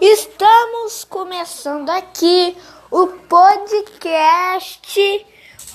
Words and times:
Estamos 0.00 1.04
começando 1.04 1.90
aqui 1.90 2.56
o 2.90 3.06
podcast 3.06 5.26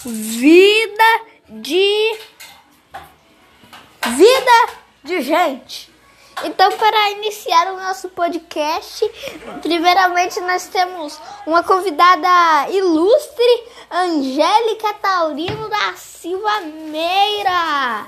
Vida 0.04 1.22
de 1.48 2.18
Vida 4.18 4.70
de 5.04 5.22
Gente. 5.22 5.95
Então, 6.44 6.72
para 6.74 7.12
iniciar 7.12 7.74
o 7.74 7.78
nosso 7.78 8.10
podcast, 8.10 9.10
primeiramente 9.62 10.40
nós 10.42 10.68
temos 10.68 11.20
uma 11.46 11.64
convidada 11.64 12.70
ilustre, 12.70 13.64
Angélica 13.90 14.94
Taurino 14.96 15.70
da 15.70 15.94
Silva 15.96 16.62
Meira. 16.90 18.06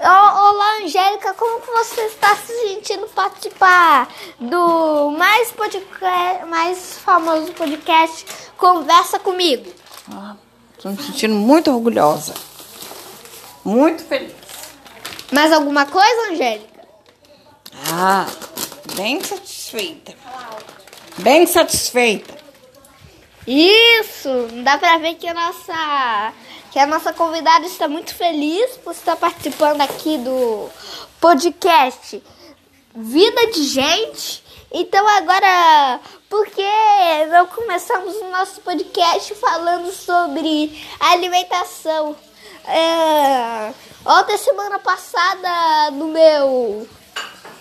Olá, 0.00 0.78
Angélica, 0.82 1.34
como 1.34 1.60
você 1.60 2.00
está 2.06 2.34
se 2.36 2.52
sentindo 2.68 3.06
participar 3.08 4.08
do 4.38 5.10
mais, 5.10 5.52
podcast, 5.52 6.44
mais 6.46 6.98
famoso 6.98 7.52
podcast 7.52 8.26
Conversa 8.56 9.18
Comigo? 9.18 9.70
Estou 10.76 10.90
ah, 10.90 10.94
me 10.94 11.02
sentindo 11.02 11.34
muito 11.34 11.70
orgulhosa. 11.70 12.34
Muito 13.64 14.02
feliz. 14.04 14.32
Mais 15.30 15.52
alguma 15.52 15.84
coisa, 15.84 16.32
Angélica? 16.32 16.69
Ah, 17.74 18.26
bem 18.94 19.22
satisfeita. 19.22 20.14
Bem 21.18 21.46
satisfeita. 21.46 22.38
Isso, 23.46 24.48
dá 24.62 24.78
pra 24.78 24.98
ver 24.98 25.14
que 25.14 25.26
a 25.26 25.34
nossa 25.34 26.32
que 26.70 26.78
a 26.78 26.86
nossa 26.86 27.12
convidada 27.12 27.66
está 27.66 27.88
muito 27.88 28.14
feliz 28.14 28.76
por 28.78 28.92
estar 28.92 29.16
participando 29.16 29.80
aqui 29.80 30.18
do 30.18 30.70
podcast 31.20 32.22
Vida 32.94 33.46
de 33.48 33.64
Gente. 33.64 34.42
Então 34.72 35.06
agora, 35.08 36.00
porque 36.28 36.62
não 37.28 37.46
começamos 37.46 38.14
o 38.16 38.30
nosso 38.30 38.60
podcast 38.60 39.34
falando 39.34 39.90
sobre 39.92 40.86
alimentação? 41.00 42.14
É, 42.64 43.72
semana 44.38 44.78
passada 44.78 45.90
no 45.90 46.06
meu 46.06 46.86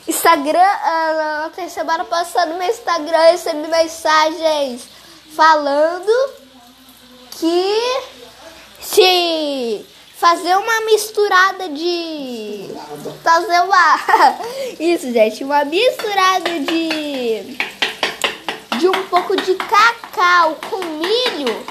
Instagram, 0.10 0.60
uh, 0.60 1.70
semana 1.70 2.04
passada 2.04 2.52
no 2.52 2.58
meu 2.58 2.68
Instagram 2.68 3.18
eu 3.26 3.32
recebi 3.34 3.68
mensagens 3.68 4.88
falando 5.36 6.12
que 7.30 8.02
se 8.82 9.86
fazer 10.18 10.58
uma 10.58 10.82
misturada 10.82 11.70
de 11.70 12.70
fazer 13.24 13.62
uma 13.62 14.00
isso 14.80 15.14
gente 15.14 15.44
uma 15.44 15.64
misturada 15.64 16.60
de 16.60 17.58
de 18.80 18.90
um 18.90 19.04
pouco 19.10 19.36
de 19.36 19.54
cacau 19.54 20.58
com 20.72 20.84
milho 20.86 21.66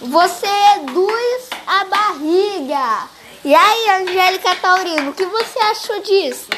você 0.00 0.48
reduz 0.48 1.48
a 1.64 1.84
barriga. 1.84 3.08
E 3.44 3.54
aí 3.54 4.02
Angélica 4.02 4.56
Taurino 4.56 5.12
o 5.12 5.14
que 5.14 5.24
você 5.26 5.58
achou 5.60 6.00
disso 6.00 6.48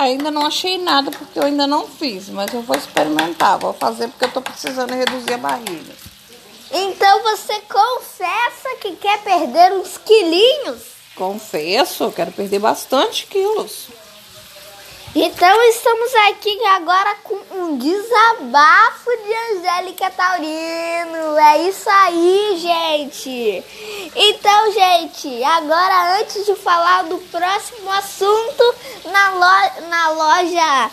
Ainda 0.00 0.30
não 0.30 0.46
achei 0.46 0.78
nada 0.78 1.10
porque 1.10 1.38
eu 1.38 1.42
ainda 1.42 1.66
não 1.66 1.86
fiz, 1.86 2.30
mas 2.30 2.54
eu 2.54 2.62
vou 2.62 2.74
experimentar, 2.74 3.58
vou 3.58 3.74
fazer 3.74 4.08
porque 4.08 4.24
eu 4.24 4.32
tô 4.32 4.40
precisando 4.40 4.94
reduzir 4.94 5.34
a 5.34 5.36
barriga. 5.36 5.92
Então 6.72 7.22
você 7.22 7.60
confessa 7.68 8.76
que 8.80 8.96
quer 8.96 9.22
perder 9.22 9.74
uns 9.74 9.98
quilinhos? 9.98 10.80
Confesso, 11.14 12.04
eu 12.04 12.12
quero 12.12 12.32
perder 12.32 12.60
bastante 12.60 13.26
quilos. 13.26 13.88
Então 15.12 15.62
estamos 15.70 16.14
aqui 16.28 16.64
agora 16.66 17.16
com 17.24 17.34
um 17.56 17.76
desabafo 17.78 19.10
de 19.10 19.58
Angélica 19.58 20.08
Taurino. 20.08 21.36
É 21.36 21.68
isso 21.68 21.90
aí, 21.90 22.56
gente. 22.56 23.64
Então, 24.14 24.72
gente, 24.72 25.42
agora 25.42 26.20
antes 26.20 26.46
de 26.46 26.54
falar 26.54 27.02
do 27.04 27.18
próximo 27.18 27.90
assunto, 27.90 28.74
na, 29.06 29.30
lo 29.30 29.88
na 29.88 30.08
loja 30.10 30.90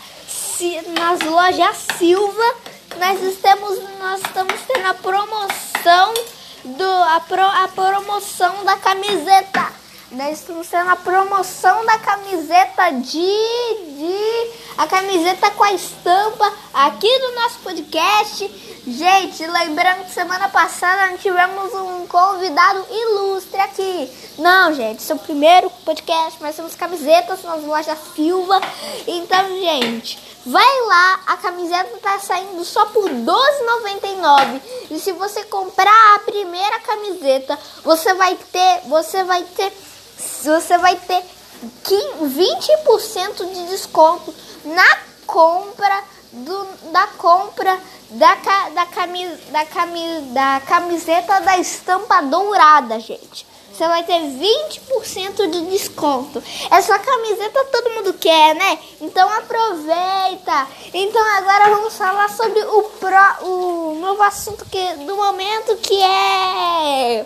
nas 0.99 1.21
lojas 1.21 1.77
Silva, 1.99 2.55
nós 2.97 3.21
estamos 3.21 3.79
nós 3.99 4.19
estamos 4.21 4.55
tendo 4.67 4.87
a 4.87 4.93
promoção 4.95 6.13
do 6.63 7.03
a, 7.03 7.19
pro, 7.19 7.43
a 7.43 7.67
promoção 7.67 8.65
da 8.65 8.77
camiseta 8.77 9.71
nós 10.11 10.39
estamos 10.39 10.67
tendo 10.67 10.89
a 10.89 10.95
promoção 10.95 11.85
da 11.85 11.97
camiseta 11.99 12.91
de, 12.91 13.19
de. 13.19 14.67
A 14.77 14.87
camiseta 14.87 15.51
com 15.51 15.63
a 15.63 15.73
estampa 15.73 16.53
aqui 16.73 17.19
do 17.19 17.31
nosso 17.33 17.59
podcast. 17.59 18.47
Gente, 18.87 19.45
lembrando 19.45 20.05
que 20.05 20.13
semana 20.13 20.47
passada 20.47 21.11
nós 21.11 21.21
tivemos 21.21 21.73
um 21.73 22.07
convidado 22.07 22.85
ilustre 22.89 23.59
aqui. 23.59 24.09
Não, 24.37 24.73
gente, 24.73 25.01
esse 25.01 25.11
é 25.11 25.15
o 25.15 25.19
primeiro 25.19 25.69
podcast, 25.83 26.37
mas 26.39 26.55
temos 26.55 26.75
camisetas 26.75 27.43
nas 27.43 27.63
lojas 27.63 27.97
Silva. 28.15 28.61
Então, 29.07 29.45
gente, 29.59 30.17
vai 30.45 30.81
lá, 30.85 31.19
a 31.27 31.37
camiseta 31.37 31.97
tá 32.01 32.17
saindo 32.19 32.63
só 32.63 32.85
por 32.85 33.09
R$12,99. 33.09 34.61
E 34.91 34.99
se 34.99 35.11
você 35.11 35.43
comprar 35.45 36.15
a 36.15 36.19
primeira 36.19 36.79
camiseta, 36.79 37.59
você 37.83 38.13
vai 38.13 38.37
ter, 38.53 38.81
você 38.85 39.23
vai 39.23 39.43
ter 39.43 39.73
você 40.43 40.77
vai 40.77 40.95
ter 40.95 41.23
20% 42.21 43.53
de 43.53 43.67
desconto 43.67 44.33
na 44.65 44.97
compra 45.25 46.03
do, 46.31 46.67
da 46.91 47.07
compra 47.17 47.79
da, 48.11 48.35
da, 48.73 48.85
camis, 48.85 49.39
da, 49.51 49.65
camis, 49.65 50.33
da 50.33 50.61
camiseta 50.65 51.41
da 51.41 51.57
estampa 51.57 52.21
dourada, 52.21 52.99
gente. 52.99 53.45
Você 53.71 53.87
vai 53.87 54.03
ter 54.03 54.19
20% 54.19 55.51
de 55.51 55.65
desconto. 55.67 56.41
Essa 56.71 56.97
camiseta 56.97 57.63
todo 57.65 57.91
mundo 57.91 58.13
quer, 58.13 58.55
né? 58.55 58.79
Então 58.99 59.29
aproveita. 59.31 60.67
Então 60.93 61.21
agora 61.37 61.69
vamos 61.69 61.95
falar 61.95 62.27
sobre 62.29 62.59
o, 62.59 62.83
pro, 62.99 63.45
o 63.47 63.99
novo 63.99 64.23
assunto 64.23 64.65
que, 64.65 64.93
do 65.05 65.15
momento 65.15 65.77
que 65.77 66.01
é 66.01 67.25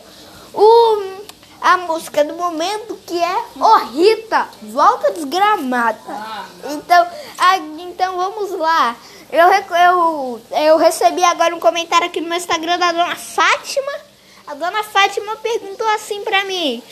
o 0.53 1.21
a 1.61 1.77
música 1.77 2.23
do 2.23 2.33
momento 2.33 2.99
que 3.05 3.23
é 3.23 3.43
O 3.55 3.75
Rita, 3.91 4.49
Volta 4.63 5.11
Desgramada. 5.11 5.99
Então, 6.71 7.07
a, 7.37 7.57
então 7.57 8.17
vamos 8.17 8.51
lá. 8.57 8.95
Eu, 9.31 9.47
eu, 9.47 10.41
eu 10.51 10.77
recebi 10.77 11.23
agora 11.23 11.55
um 11.55 11.59
comentário 11.59 12.07
aqui 12.07 12.19
no 12.19 12.27
meu 12.27 12.37
Instagram 12.37 12.79
da 12.79 12.91
dona 12.91 13.15
Fátima. 13.15 13.91
A 14.47 14.55
dona 14.55 14.83
Fátima 14.83 15.35
perguntou 15.37 15.87
assim 15.89 16.23
pra 16.23 16.43
mim: 16.45 16.83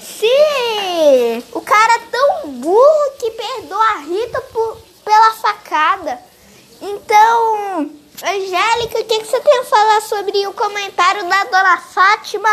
se 0.00 1.44
o 1.52 1.60
cara 1.62 1.94
é 1.94 2.06
tão 2.10 2.50
burro 2.50 3.10
que 3.18 3.30
perdoa 3.30 3.84
a 3.84 3.98
Rita 3.98 4.40
por, 4.52 4.78
pela 5.04 5.32
facada. 5.32 6.20
Então, 6.82 7.90
Angélica, 8.22 9.00
o 9.00 9.04
que, 9.04 9.18
que 9.18 9.26
você 9.26 9.40
tem 9.40 9.58
a 9.58 9.64
falar 9.64 10.00
sobre 10.02 10.46
o 10.46 10.52
comentário 10.52 11.28
da 11.28 11.44
dona 11.44 11.78
Fátima? 11.78 12.48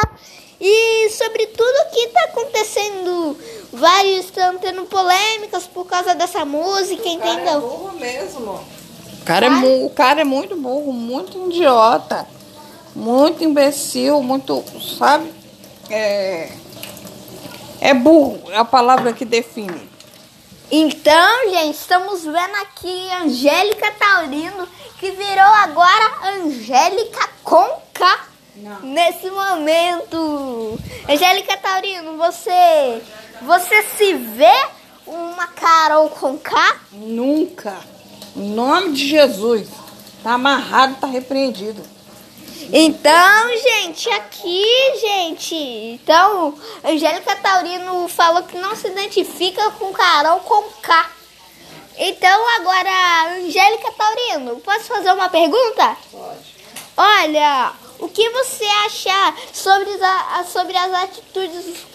E 0.60 1.10
sobre 1.12 1.46
tudo 1.48 1.92
que 1.92 2.00
está 2.00 2.24
acontecendo, 2.24 3.38
vários 3.72 4.26
estão 4.26 4.58
tendo 4.58 4.86
polêmicas 4.86 5.68
por 5.68 5.86
causa 5.86 6.16
dessa 6.16 6.44
música, 6.44 7.08
entendeu? 7.08 7.38
O 7.38 7.44
cara 7.44 7.52
é 7.52 7.60
burro 7.60 8.00
mesmo. 8.00 8.52
O 8.52 9.26
cara, 9.26 9.46
é, 9.46 9.86
o 9.86 9.90
cara 9.90 10.22
é 10.22 10.24
muito 10.24 10.56
burro, 10.56 10.92
muito 10.92 11.50
idiota, 11.50 12.28
muito 12.96 13.44
imbecil, 13.44 14.24
muito, 14.24 14.64
sabe? 14.98 15.32
É, 15.90 16.52
é 17.80 17.94
burro, 17.94 18.52
é 18.52 18.58
a 18.58 18.66
palavra 18.66 19.14
que 19.14 19.26
define. 19.26 19.88
Então, 20.72 21.50
gente, 21.50 21.76
estamos 21.76 22.24
vendo 22.24 22.56
aqui 22.62 23.10
Angélica 23.24 23.92
Taurino, 23.92 24.68
que 25.00 25.12
virou 25.12 25.54
agora 25.64 26.40
Angélica 26.40 27.30
com 27.44 27.66
K. 27.94 28.27
Não. 28.58 28.82
Nesse 28.82 29.30
momento, 29.30 30.80
Angélica 31.08 31.56
Taurino, 31.58 32.18
você 32.18 33.02
você 33.42 33.84
se 33.84 34.14
vê 34.14 34.68
uma 35.06 35.48
Carol 35.48 36.10
com 36.10 36.38
K? 36.38 36.76
Nunca. 36.92 37.78
Em 38.36 38.50
nome 38.50 38.94
de 38.94 39.08
Jesus. 39.08 39.70
Tá 40.24 40.34
amarrado, 40.34 40.96
tá 41.00 41.08
repreendido. 41.08 41.82
Então, 42.74 43.58
gente, 43.58 44.10
aqui, 44.10 44.66
gente. 45.00 45.56
Então, 45.56 46.56
Angélica 46.84 47.36
Taurino 47.36 48.08
falou 48.08 48.44
que 48.44 48.58
não 48.58 48.76
se 48.76 48.88
identifica 48.88 49.72
com 49.72 49.94
Carol 49.94 50.40
com 50.40 50.64
K. 50.82 51.10
Então, 51.98 52.56
agora, 52.58 53.36
Angélica 53.38 53.92
Taurino, 53.92 54.58
posso 54.58 54.86
fazer 54.86 55.14
uma 55.14 55.30
pergunta? 55.30 55.96
Pode. 56.12 56.58
Olha, 56.98 57.74
o 58.00 58.08
que 58.08 58.30
você 58.30 58.66
acha 58.86 59.34
sobre, 59.54 59.90
a, 60.04 60.46
sobre 60.46 60.78
as 60.78 60.94
atitudes 60.94 61.86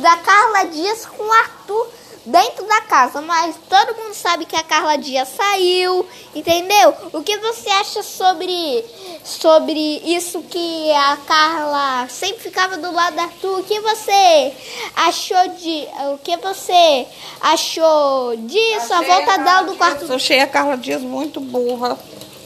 da 0.00 0.16
Carla 0.18 0.64
Dias 0.64 1.06
com 1.06 1.22
o 1.22 1.32
Arthur 1.32 1.88
dentro 2.26 2.66
da 2.66 2.80
casa, 2.82 3.22
mas 3.22 3.54
todo 3.68 3.96
mundo 3.96 4.12
sabe 4.12 4.44
que 4.44 4.56
a 4.56 4.62
Carla 4.62 4.96
Dias 4.96 5.28
saiu, 5.28 6.04
entendeu? 6.34 6.92
O 7.12 7.22
que 7.22 7.38
você 7.38 7.70
acha 7.70 8.02
sobre 8.02 8.84
sobre 9.24 10.02
isso 10.04 10.42
que 10.42 10.92
a 10.92 11.16
Carla 11.24 12.08
sempre 12.08 12.42
ficava 12.42 12.76
do 12.76 12.92
lado 12.92 13.14
da 13.14 13.22
Arthur? 13.22 13.60
O 13.60 13.64
que 13.64 13.78
você 13.80 14.52
achou 14.96 15.48
de 15.50 15.86
o 16.12 16.18
que 16.18 16.36
você 16.38 17.06
achou 17.40 18.36
disso? 18.38 18.92
A 18.92 19.02
volta 19.02 19.38
dela 19.38 19.62
do 19.62 19.76
quarto. 19.76 20.04
Eu 20.04 20.16
achei 20.16 20.40
a 20.40 20.46
Carla 20.48 20.76
Dias 20.76 21.02
muito 21.02 21.40
burra, 21.40 21.96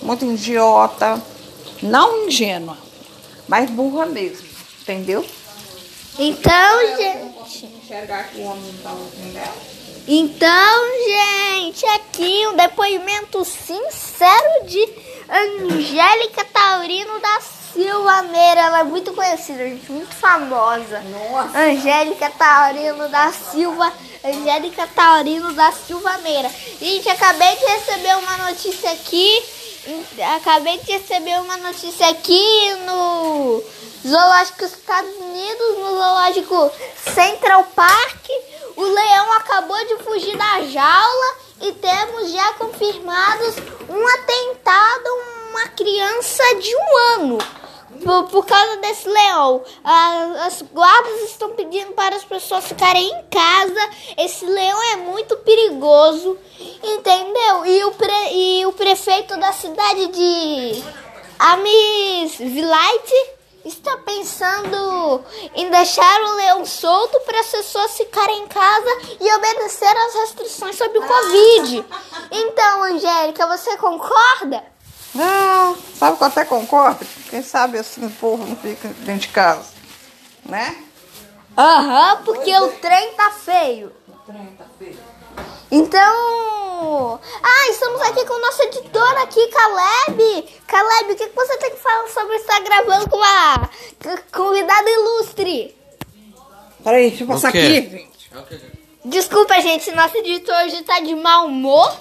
muito 0.02 0.26
idiota, 0.26 1.20
não 1.82 2.26
ingênua, 2.26 2.76
mas 3.50 3.68
burra 3.68 4.06
mesmo, 4.06 4.48
entendeu? 4.80 5.26
Então, 6.16 6.96
gente. 6.96 7.66
Enxergar 7.66 8.28
que 8.30 8.38
o 8.38 8.44
homem 8.44 8.72
não 8.72 8.82
tá 8.82 8.92
entendendo. 8.92 9.80
Então, 10.06 10.84
gente, 11.08 11.84
aqui 11.86 12.46
um 12.46 12.54
depoimento 12.56 13.44
sincero 13.44 14.66
de 14.66 14.88
Angélica 15.28 16.44
Taurino 16.44 17.18
da 17.18 17.40
Silva 17.72 18.22
Meira. 18.22 18.60
Ela 18.60 18.80
é 18.80 18.84
muito 18.84 19.12
conhecida, 19.12 19.68
gente, 19.68 19.90
muito 19.90 20.14
famosa. 20.14 21.00
Nossa. 21.00 21.58
Angélica 21.58 22.30
Taurino 22.30 23.08
da 23.08 23.32
Silva. 23.32 23.92
Angélica 24.24 24.86
Taurino 24.94 25.52
da 25.54 25.72
Silva 25.72 26.18
Meira. 26.18 26.48
Gente, 26.80 27.08
acabei 27.08 27.56
de 27.56 27.64
receber 27.64 28.16
uma 28.16 28.48
notícia 28.48 28.92
aqui. 28.92 29.42
Acabei 30.36 30.78
de 30.78 30.92
receber 30.92 31.40
uma 31.40 31.56
notícia 31.56 32.08
aqui 32.10 32.74
no 32.86 33.62
Zoológico 34.06 34.64
Estados 34.64 35.16
Unidos, 35.16 35.78
no 35.78 35.94
Zoológico 35.94 36.72
Central 37.14 37.64
Park. 37.74 38.28
O 38.76 38.82
leão 38.82 39.32
acabou 39.32 39.78
de 39.86 39.96
fugir 40.04 40.36
da 40.36 40.60
jaula 40.66 41.36
e 41.62 41.72
temos 41.72 42.30
já 42.30 42.52
confirmados 42.54 43.56
um 43.88 44.06
atentado 44.18 45.06
a 45.06 45.50
uma 45.50 45.68
criança 45.68 46.42
de 46.56 46.76
um 46.76 46.96
ano. 47.14 47.59
Por, 48.02 48.24
por 48.28 48.46
causa 48.46 48.76
desse 48.76 49.08
leão, 49.08 49.62
as 50.46 50.62
guardas 50.62 51.22
estão 51.22 51.50
pedindo 51.50 51.92
para 51.92 52.16
as 52.16 52.24
pessoas 52.24 52.64
ficarem 52.66 53.04
em 53.04 53.24
casa. 53.24 53.90
Esse 54.16 54.46
leão 54.46 54.82
é 54.92 54.96
muito 54.96 55.36
perigoso, 55.38 56.38
entendeu? 56.82 57.66
E 57.66 57.84
o, 57.84 57.90
pre, 57.92 58.32
e 58.32 58.66
o 58.66 58.72
prefeito 58.72 59.36
da 59.38 59.52
cidade 59.52 60.06
de 60.06 60.84
Amis 61.38 62.36
Village 62.36 63.40
está 63.64 63.96
pensando 63.98 65.24
em 65.54 65.70
deixar 65.70 66.20
o 66.22 66.34
leão 66.36 66.64
solto 66.64 67.20
para 67.20 67.40
as 67.40 67.48
pessoas 67.48 67.96
ficarem 67.96 68.44
em 68.44 68.46
casa 68.46 68.98
e 69.20 69.34
obedecer 69.34 69.96
às 69.96 70.14
restrições 70.14 70.76
sobre 70.76 70.98
o 70.98 71.06
Covid. 71.06 71.84
Então, 72.30 72.82
Angélica, 72.84 73.46
você 73.46 73.76
concorda? 73.76 74.69
Ah, 75.18 75.74
sabe 75.96 76.16
que 76.16 76.22
eu 76.22 76.28
até 76.28 76.44
concordo? 76.44 77.04
Quem 77.28 77.42
sabe 77.42 77.78
assim 77.78 78.06
o 78.06 78.10
povo 78.10 78.46
não 78.46 78.56
fica 78.56 78.88
dentro 78.88 79.22
de 79.22 79.28
casa, 79.28 79.70
né? 80.44 80.84
Aham, 81.56 82.22
porque 82.24 82.56
o 82.58 82.68
trem 82.74 83.12
tá 83.14 83.30
feio. 83.32 83.92
O 84.08 84.12
trem 84.32 84.56
tá 84.56 84.64
feio. 84.78 84.98
Então, 85.70 87.20
ah, 87.42 87.70
estamos 87.70 88.00
aqui 88.02 88.24
com 88.24 88.34
o 88.34 88.40
nosso 88.40 88.62
editor 88.62 89.18
aqui, 89.18 89.46
Caleb. 89.48 90.48
Caleb, 90.66 91.12
o 91.12 91.16
que, 91.16 91.28
que 91.28 91.36
você 91.36 91.56
tem 91.58 91.70
que 91.70 91.76
falar 91.76 92.08
sobre 92.08 92.36
estar 92.36 92.60
gravando 92.60 93.08
com 93.08 93.16
uma 93.16 93.70
convidada 94.32 94.90
ilustre? 94.90 95.76
Peraí, 96.82 97.10
deixa 97.10 97.24
eu 97.24 97.28
passar 97.28 97.48
aqui, 97.48 97.60
gente. 97.60 98.30
Desculpa, 99.04 99.60
gente, 99.60 99.90
nosso 99.92 100.16
editor 100.16 100.54
hoje 100.64 100.82
tá 100.82 101.00
de 101.00 101.14
mau 101.14 101.46
humor. 101.46 101.96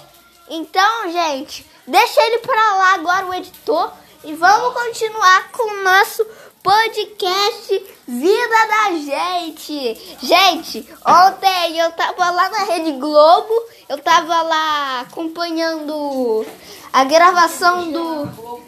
Então, 0.48 1.12
gente, 1.12 1.64
deixa 1.90 2.22
ele 2.22 2.38
pra 2.38 2.74
lá 2.74 2.94
agora, 2.94 3.26
o 3.26 3.34
editor. 3.34 3.92
E 4.22 4.34
vamos 4.34 4.74
continuar 4.74 5.50
com 5.50 5.62
o 5.62 5.82
nosso 5.82 6.26
podcast 6.62 7.96
Vida 8.06 8.66
da 8.68 8.96
Gente. 8.96 10.16
Gente, 10.22 10.88
ontem 11.06 11.78
eu 11.78 11.90
tava 11.92 12.30
lá 12.30 12.48
na 12.50 12.64
Rede 12.64 12.92
Globo, 12.92 13.54
eu 13.88 13.98
tava 13.98 14.42
lá 14.42 15.00
acompanhando 15.00 16.44
a 16.92 17.04
gravação 17.04 17.90
do. 17.90 18.60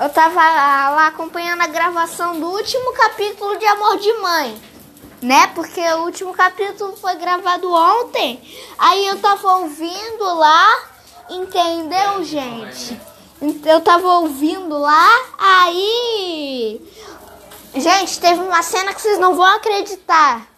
Eu 0.00 0.10
tava 0.10 0.40
lá 0.40 1.06
acompanhando 1.08 1.62
a 1.62 1.66
gravação 1.66 2.38
do 2.38 2.46
último 2.46 2.92
capítulo 2.92 3.56
de 3.56 3.66
Amor 3.66 3.98
de 3.98 4.12
Mãe. 4.14 4.62
Né? 5.22 5.46
Porque 5.48 5.80
o 5.80 6.04
último 6.04 6.32
capítulo 6.32 6.96
foi 6.96 7.16
gravado 7.16 7.72
ontem. 7.72 8.40
Aí 8.78 9.08
eu 9.08 9.18
tava 9.20 9.56
ouvindo 9.56 10.22
lá, 10.22 10.87
entendeu, 11.30 12.24
gente? 12.24 13.00
Eu 13.64 13.80
tava 13.80 14.06
ouvindo 14.18 14.78
lá, 14.78 15.10
aí 15.38 16.80
Gente, 17.74 18.18
teve 18.18 18.40
uma 18.40 18.62
cena 18.62 18.94
que 18.94 19.00
vocês 19.00 19.18
não 19.18 19.34
vão 19.34 19.44
acreditar. 19.44 20.48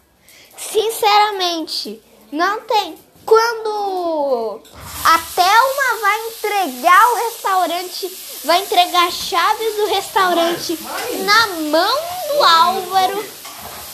Sinceramente, 0.57 2.01
não 2.31 2.61
tem. 2.61 2.97
Quando 3.25 4.61
a 5.05 5.19
Thelma 5.35 6.01
vai 6.01 6.27
entregar 6.27 7.11
o 7.11 7.15
restaurante, 7.15 8.39
vai 8.43 8.61
entregar 8.61 9.07
a 9.07 9.11
chave 9.11 9.69
do 9.71 9.85
restaurante 9.87 10.79
na 11.23 11.47
mão 11.69 11.97
do 12.29 12.43
Álvaro. 12.43 13.40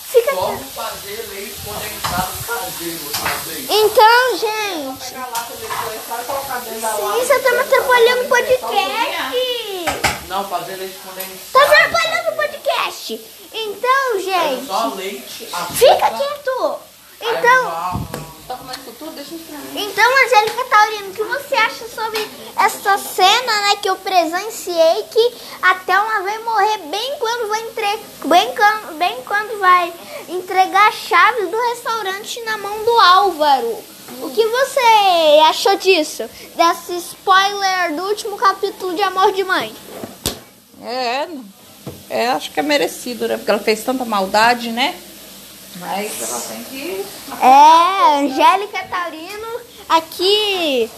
Fica 0.10 0.34
Como 0.34 0.58
fazer 0.70 1.28
leite 1.32 1.56
condensado 1.66 2.32
caseiro? 2.48 3.12
Então, 3.70 4.38
gente, 4.38 5.04
sim, 5.04 5.14
você 7.26 7.40
tá 7.40 7.52
me 7.52 7.60
atrapalhando 7.60 8.24
o 8.24 8.28
podcast. 8.30 9.36
Não, 10.30 10.48
fazer 10.48 10.76
leite 10.78 10.98
condensado. 11.00 11.52
Tá 11.52 11.62
atrapalhando 11.64 12.32
o 12.32 12.36
podcast. 12.38 13.22
Então, 13.54 14.20
gente, 14.22 14.66
só 14.66 14.94
leite, 14.96 15.50
fica 15.76 16.10
quieto. 16.12 16.80
Então, 17.20 18.08
Então. 18.48 18.58
Comendo 18.58 18.92
tudo? 18.98 19.12
Deixa 19.12 19.36
isso 19.36 19.44
pra 19.44 19.58
mim. 19.58 19.94
Angélica 20.26 20.66
Taurino, 20.70 21.10
o 21.10 21.14
que 21.14 21.24
você 21.24 21.56
acha 21.56 21.88
sobre 21.90 22.26
essa 22.56 22.98
cena, 22.98 23.62
né, 23.62 23.76
que 23.82 23.90
eu 23.90 23.96
presenciei 23.98 25.04
que 25.12 25.36
a 25.62 25.76
Thelma 25.76 26.22
vai 26.22 26.40
morrer 26.40 26.78
bem 26.90 27.16
quando 27.20 27.50
vai 27.50 27.62
entre... 27.62 28.00
bem, 28.26 28.56
quando... 28.56 28.98
bem 28.98 29.18
quando 29.26 29.60
vai 29.60 29.94
entregar 30.30 30.88
a 30.88 30.92
chave 30.92 31.48
do 31.48 31.60
restaurante 31.70 32.42
na 32.44 32.58
mão 32.58 32.84
do 32.84 33.00
Álvaro. 33.00 33.84
O 34.22 34.30
que 34.30 34.48
você 34.48 35.40
achou 35.50 35.76
disso? 35.76 36.24
Desse 36.56 36.96
spoiler 36.98 37.96
do 37.96 38.04
último 38.04 38.38
capítulo 38.38 38.96
de 38.96 39.02
Amor 39.02 39.34
de 39.34 39.44
Mãe? 39.44 39.76
É, 40.82 41.28
é, 42.10 42.28
acho 42.30 42.52
que 42.52 42.60
é 42.60 42.64
merecido, 42.64 43.28
né? 43.28 43.36
Porque 43.36 43.52
ela 43.52 43.60
fez 43.60 43.84
tanta 43.84 44.06
maldade, 44.06 44.72
né? 44.72 44.96
Mas 45.80 46.22
ela 46.22 46.42
tem 46.42 46.64
que. 46.64 47.06
É, 47.42 48.20
Angélica 48.20 48.84
Taurino 48.88 49.62
aqui 49.90 50.90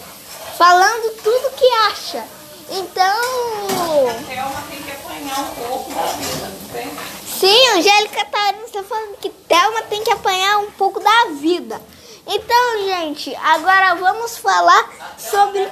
falando 0.56 1.16
tudo 1.22 1.56
que 1.56 1.66
acha. 1.90 2.24
Então, 2.72 4.08
A 4.08 4.14
Thelma 4.28 4.62
tem 4.70 4.80
que 4.82 4.92
apanhar 4.92 5.40
um 5.40 5.54
pouco 5.56 5.92
da 5.92 6.02
vida, 6.12 6.48
não 6.48 6.68
tem? 6.68 6.90
Sim, 7.26 7.68
Angélica 7.76 8.24
Taurino 8.26 8.64
está 8.64 8.82
falando 8.84 9.16
que 9.18 9.28
Thelma 9.28 9.82
tem 9.82 10.04
que 10.04 10.12
apanhar 10.12 10.58
um 10.58 10.70
pouco 10.72 11.00
da 11.00 11.24
vida. 11.40 11.80
Então, 12.26 12.84
gente, 12.84 13.34
agora 13.36 13.94
vamos 13.94 14.38
falar 14.38 14.88
sobre. 15.18 15.68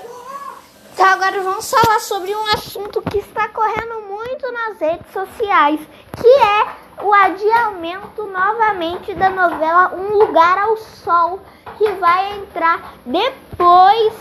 Então, 0.92 1.06
agora 1.06 1.40
vamos 1.40 1.70
falar 1.70 2.00
sobre 2.00 2.34
um 2.34 2.46
assunto 2.48 3.00
que 3.02 3.18
está 3.18 3.46
correndo 3.48 4.00
muito 4.08 4.50
nas 4.50 4.80
redes 4.80 5.12
sociais, 5.12 5.80
que 6.20 6.28
é 6.28 7.04
o 7.04 7.12
adiamento 7.12 8.26
novamente 8.26 9.14
da 9.14 9.30
novela 9.30 9.94
Um 9.94 10.18
Lugar 10.18 10.58
ao 10.58 10.76
Sol, 10.76 11.40
que 11.76 11.90
vai 11.92 12.38
entrar 12.38 12.94
depois 13.06 14.12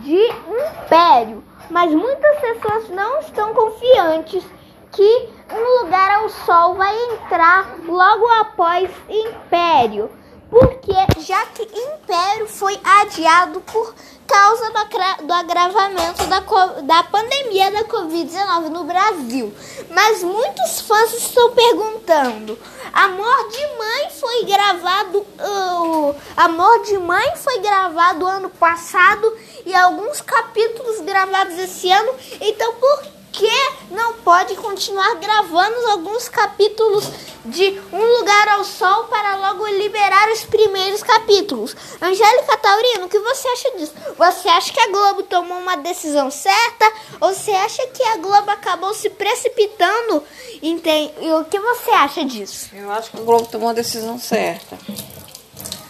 de 0.00 0.18
Império. 0.48 1.44
Mas 1.70 1.92
muitas 1.92 2.38
pessoas 2.38 2.88
não 2.90 3.20
estão 3.20 3.54
confiantes 3.54 4.44
que 4.92 5.28
Um 5.50 5.84
Lugar 5.84 6.22
ao 6.22 6.28
Sol 6.28 6.74
vai 6.74 6.94
entrar 7.12 7.76
logo 7.86 8.26
após 8.40 8.90
Império. 9.08 10.10
Porque 10.52 10.92
já 11.22 11.46
que 11.46 11.62
Império 11.62 12.46
foi 12.46 12.78
adiado 12.84 13.58
por 13.62 13.94
causa 14.26 14.70
do, 14.70 15.26
do 15.26 15.32
agravamento 15.32 16.26
da, 16.26 16.40
da 16.82 17.02
pandemia 17.04 17.70
da 17.70 17.84
Covid-19 17.84 18.68
no 18.68 18.84
Brasil. 18.84 19.50
Mas 19.88 20.22
muitos 20.22 20.82
fãs 20.82 21.14
estão 21.14 21.52
perguntando: 21.52 22.58
Amor 22.92 23.48
de 23.48 23.66
Mãe 23.78 24.10
foi 24.10 24.44
gravado. 24.44 25.18
uh, 25.20 26.14
Amor 26.36 26.82
de 26.82 26.98
Mãe 26.98 27.34
foi 27.36 27.58
gravado 27.60 28.26
ano 28.26 28.50
passado 28.50 29.34
e 29.64 29.74
alguns 29.74 30.20
capítulos 30.20 31.00
gravados 31.00 31.58
esse 31.58 31.90
ano. 31.90 32.12
Então 32.42 32.74
por 32.74 33.00
que 33.00 33.21
que 33.32 33.48
não 33.90 34.14
pode 34.18 34.54
continuar 34.56 35.14
gravando 35.16 35.74
alguns 35.88 36.28
capítulos 36.28 37.08
de 37.44 37.80
Um 37.92 38.18
Lugar 38.18 38.48
ao 38.48 38.64
Sol 38.64 39.04
para 39.04 39.36
logo 39.36 39.66
liberar 39.66 40.30
os 40.30 40.44
primeiros 40.44 41.02
capítulos? 41.02 41.74
Angélica 42.00 42.56
Taurino, 42.58 43.06
o 43.06 43.08
que 43.08 43.18
você 43.18 43.48
acha 43.48 43.76
disso? 43.78 43.94
Você 44.16 44.48
acha 44.48 44.72
que 44.72 44.80
a 44.80 44.88
Globo 44.88 45.22
tomou 45.22 45.58
uma 45.58 45.76
decisão 45.76 46.30
certa? 46.30 46.92
Ou 47.20 47.34
você 47.34 47.50
acha 47.52 47.86
que 47.88 48.02
a 48.02 48.18
Globo 48.18 48.50
acabou 48.50 48.94
se 48.94 49.08
precipitando? 49.10 50.22
Entende? 50.62 51.12
O 51.40 51.44
que 51.46 51.58
você 51.58 51.90
acha 51.90 52.24
disso? 52.24 52.68
Eu 52.74 52.92
acho 52.92 53.10
que 53.10 53.20
o 53.20 53.24
Globo 53.24 53.46
tomou 53.46 53.70
a 53.70 53.72
decisão 53.72 54.18
certa. 54.18 54.78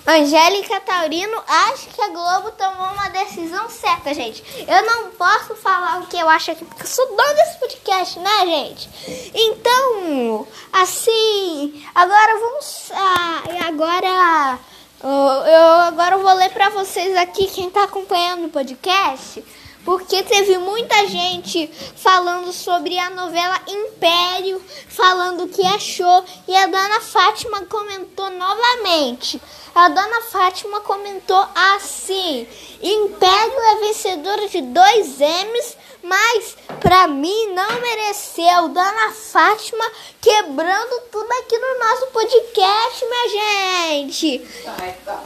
Angélica 0.06 0.80
Taurino 0.80 1.40
acha 1.46 1.88
que 1.90 2.00
a 2.02 2.08
Globo 2.08 2.50
tomou 2.52 2.88
uma 2.92 3.08
decisão 3.10 3.68
certa, 3.70 4.12
gente. 4.12 4.42
Eu 4.66 4.84
não 4.84 5.10
posso 5.12 5.54
falar 5.54 6.00
o 6.00 6.06
que 6.06 6.16
eu 6.18 6.28
acho 6.28 6.50
aqui, 6.50 6.64
porque 6.64 6.82
eu 6.82 6.86
sou 6.88 7.06
dona 7.16 7.34
desse 7.34 7.58
podcast, 7.58 8.18
né, 8.18 8.40
gente? 8.46 8.90
Então, 9.34 10.46
assim, 10.72 11.84
agora 11.94 12.38
vamos. 12.38 12.90
Ah, 12.92 13.42
e 13.52 13.64
agora. 13.64 14.58
eu- 15.04 15.80
agora 15.88 16.16
vou 16.18 16.32
ler 16.34 16.50
pra 16.50 16.68
vocês 16.70 17.16
aqui, 17.16 17.46
quem 17.48 17.70
tá 17.70 17.84
acompanhando 17.84 18.46
o 18.46 18.50
podcast. 18.50 19.44
Porque 19.84 20.22
teve 20.22 20.58
muita 20.58 21.08
gente 21.08 21.68
falando 21.96 22.52
sobre 22.52 22.96
a 22.98 23.10
novela 23.10 23.60
Império, 23.66 24.62
falando 24.88 25.44
o 25.44 25.48
que 25.48 25.62
achou. 25.66 26.24
E 26.46 26.54
a 26.54 26.66
dona 26.66 27.00
Fátima 27.00 27.64
comentou 27.66 28.30
novamente. 28.30 29.40
A 29.74 29.88
dona 29.88 30.20
Fátima 30.22 30.80
comentou 30.80 31.44
assim: 31.54 32.46
Império 32.80 33.60
é 33.60 33.76
vencedora 33.76 34.48
de 34.48 34.60
dois 34.60 35.18
M's, 35.18 35.76
mas 36.02 36.56
pra 36.78 37.08
mim 37.08 37.52
não 37.54 37.80
mereceu. 37.80 38.68
Dona 38.68 39.12
Fátima 39.12 39.84
quebrando 40.20 41.00
tudo 41.10 41.32
aqui 41.40 41.58
no 41.58 41.78
nosso 41.78 42.06
podcast, 42.08 43.04
minha 43.04 43.28
gente. 43.28 44.38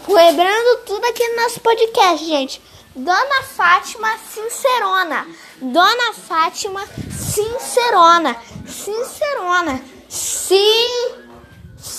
Quebrando 0.06 0.78
tudo 0.86 1.04
aqui 1.06 1.28
no 1.28 1.42
nosso 1.42 1.60
podcast, 1.60 2.25
gente. 2.25 2.62
Dona 2.97 3.43
Fátima 3.43 4.17
Sincerona. 4.17 5.26
Dona 5.61 6.15
Fátima 6.15 6.81
Sincerona. 7.11 8.35
Sincerona. 8.67 9.85
Sincerona. 10.09 11.93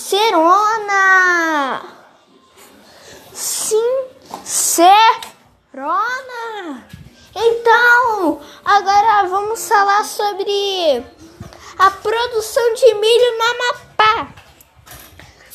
Sincerona. 3.32 3.78
Então, 7.32 8.40
agora 8.64 9.28
vamos 9.28 9.68
falar 9.68 10.04
sobre 10.04 11.06
a 11.78 11.90
produção 11.92 12.74
de 12.74 12.94
milho 12.94 13.38
no 13.38 13.44
Amapá. 13.44 14.34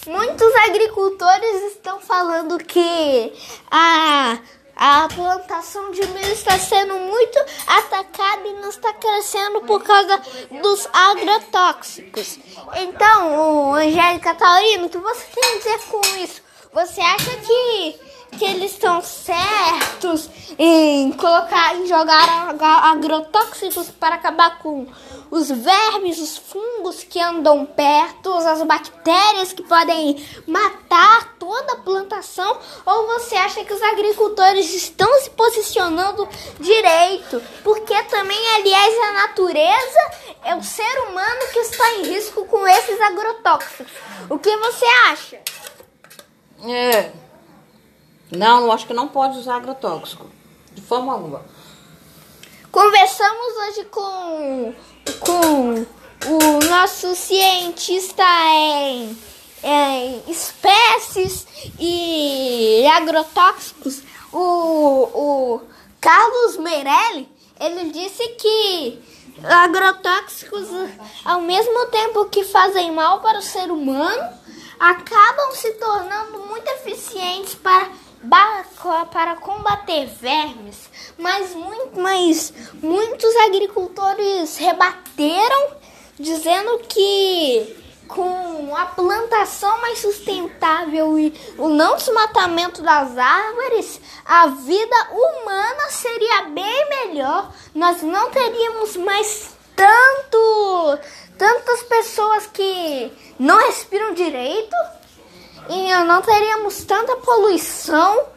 Muitos 0.08 0.56
agricultores 0.68 1.74
estão 1.74 2.00
falando 2.00 2.58
que 2.60 3.34
a, 3.70 4.40
a 4.86 5.08
plantação 5.08 5.92
de 5.92 6.06
milho 6.08 6.34
está 6.34 6.60
sendo 6.60 6.94
muito 6.94 7.40
atacada 7.66 8.46
e 8.46 8.54
não 8.56 8.68
está 8.68 8.92
crescendo 8.92 9.62
por 9.62 9.82
causa 9.82 10.22
dos 10.62 10.90
agrotóxicos. 10.92 12.38
Então, 12.76 13.76
Angélica 13.76 14.36
Taurino, 14.36 14.88
o 14.88 14.90
que 14.90 14.98
você 14.98 15.26
tem 15.34 15.54
a 15.54 15.58
dizer 15.58 15.80
com 15.90 16.02
isso? 16.18 16.42
Você 16.74 17.00
acha 17.00 17.32
que, 17.32 18.00
que 18.38 18.46
eles 18.46 18.72
estão 18.74 19.02
certos 19.02 20.30
em 20.58 21.12
colocar, 21.14 21.76
em 21.76 21.88
jogar 21.88 22.50
ag- 22.50 22.64
agrotóxicos 22.64 23.90
para 23.92 24.16
acabar 24.16 24.60
com 24.60 24.88
os 25.32 25.50
vermes, 25.50 26.20
os 26.20 26.38
fungos 26.38 27.04
que 27.04 27.20
andam 27.20 27.66
perto, 27.66 28.32
as 28.34 28.62
bactérias 28.62 29.52
que 29.52 29.64
podem 29.64 30.24
matar 30.46 31.34
toda 31.40 31.74
a 31.74 31.78
plantação? 31.78 32.60
Ou 32.86 33.08
você 33.08 33.36
acha 33.36 33.66
que 33.66 33.74
os 33.74 33.82
agricultores 33.82 34.72
estão 34.74 35.12
se 35.22 35.32
posicionando 35.32 36.28
direito? 36.60 37.42
Porque 37.64 38.00
também, 38.04 38.56
aliás, 38.56 38.96
a 39.10 39.12
natureza 39.28 40.00
é 40.44 40.56
o 40.56 40.64
ser 40.64 41.00
humano 41.10 41.40
que 41.52 41.60
está 41.60 41.90
em 41.94 42.04
risco 42.14 42.46
com 42.46 42.68
esses 42.68 43.02
agrotóxicos. 43.02 43.88
O 44.30 44.38
que 44.38 44.56
você 44.58 44.86
acha? 45.10 45.42
É. 46.66 47.23
Não, 48.36 48.66
eu 48.66 48.72
acho 48.72 48.88
que 48.88 48.94
não 48.94 49.08
pode 49.08 49.38
usar 49.38 49.56
agrotóxico. 49.56 50.28
De 50.74 50.82
forma 50.82 51.14
alguma. 51.14 51.42
Conversamos 52.72 53.56
hoje 53.58 53.86
com, 53.86 54.74
com 55.20 55.86
o 56.26 56.66
nosso 56.68 57.16
cientista 57.16 58.24
em, 58.24 59.18
em 59.64 60.24
espécies 60.28 61.46
e 61.80 62.84
agrotóxicos, 62.88 64.02
o, 64.32 64.40
o 64.40 65.62
Carlos 66.02 66.58
Meirelli. 66.58 67.30
Ele 67.60 67.92
disse 67.92 68.28
que 68.30 69.00
agrotóxicos, 69.44 70.68
ao 71.24 71.42
mesmo 71.42 71.86
tempo 71.88 72.26
que 72.26 72.44
fazem 72.44 72.92
mal 72.92 73.22
para 73.22 73.38
o 73.38 73.44
ser 73.44 73.70
humano, 73.72 74.30
acabam 74.80 75.52
se 75.54 75.72
tornando 75.74 76.40
muito 76.40 76.68
eficientes 76.70 77.54
para 77.54 77.90
para 79.12 79.36
combater 79.36 80.06
vermes, 80.06 80.90
mas, 81.18 81.54
muito, 81.54 82.00
mas 82.00 82.54
muitos 82.82 83.36
agricultores 83.38 84.58
rebateram 84.58 85.72
dizendo 86.18 86.80
que 86.88 87.84
com 88.08 88.76
a 88.76 88.86
plantação 88.86 89.82
mais 89.82 90.00
sustentável 90.00 91.18
e 91.18 91.34
o 91.58 91.68
não 91.68 91.96
desmatamento 91.96 92.82
das 92.82 93.18
árvores, 93.18 94.00
a 94.26 94.48
vida 94.48 94.96
humana 95.12 95.90
seria 95.90 96.44
bem 96.44 96.90
melhor. 96.90 97.52
Nós 97.74 98.02
não 98.02 98.30
teríamos 98.30 98.96
mais 98.98 99.56
tanto 99.76 101.00
tantas 101.38 101.84
pessoas 101.84 102.46
que 102.48 103.12
não 103.40 103.58
respiram 103.66 104.14
direito 104.14 104.76
e 105.70 106.04
não 106.06 106.22
teríamos 106.22 106.84
tanta 106.84 107.16
poluição. 107.18 108.28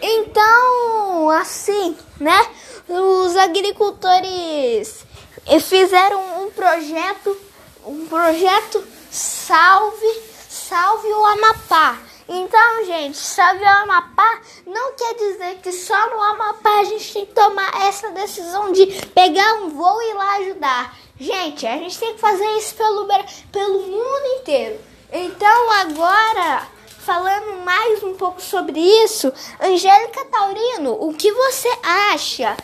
Então, 0.00 1.30
assim, 1.30 1.96
né? 2.20 2.46
Os 2.88 3.36
agricultores 3.36 5.04
eh, 5.46 5.60
fizeram 5.60 6.44
um 6.44 6.50
projeto, 6.50 7.36
um 7.84 8.06
projeto 8.06 8.84
Salve, 9.10 10.22
Salve 10.48 11.08
o 11.08 11.24
Amapá. 11.24 11.98
Então, 12.28 12.84
gente, 12.84 13.16
salve 13.16 13.62
o 13.62 13.68
Amapá 13.68 14.40
não 14.66 14.92
quer 14.94 15.14
dizer 15.14 15.58
que 15.62 15.72
só 15.72 16.10
no 16.10 16.20
Amapá 16.20 16.80
a 16.80 16.84
gente 16.84 17.12
tem 17.12 17.24
que 17.24 17.32
tomar 17.32 17.70
essa 17.86 18.10
decisão 18.10 18.72
de 18.72 18.86
pegar 19.14 19.54
um 19.62 19.70
voo 19.70 20.02
e 20.02 20.10
ir 20.10 20.14
lá 20.14 20.36
ajudar. 20.38 20.98
Gente, 21.18 21.66
a 21.66 21.78
gente 21.78 21.98
tem 21.98 22.14
que 22.14 22.20
fazer 22.20 22.46
isso 22.58 22.74
pelo, 22.74 23.06
pelo 23.52 23.82
mundo 23.82 24.26
inteiro. 24.40 24.78
Então, 25.12 25.70
agora, 25.72 26.66
falando 26.98 27.64
mais 27.64 28.02
um 28.02 28.14
pouco 28.14 28.40
sobre 28.42 28.80
isso, 28.80 29.32
Angélica 29.60 30.24
Taurino, 30.26 30.96
o 31.00 31.14
que 31.14 31.30
você 31.32 31.68
acha? 32.12 32.56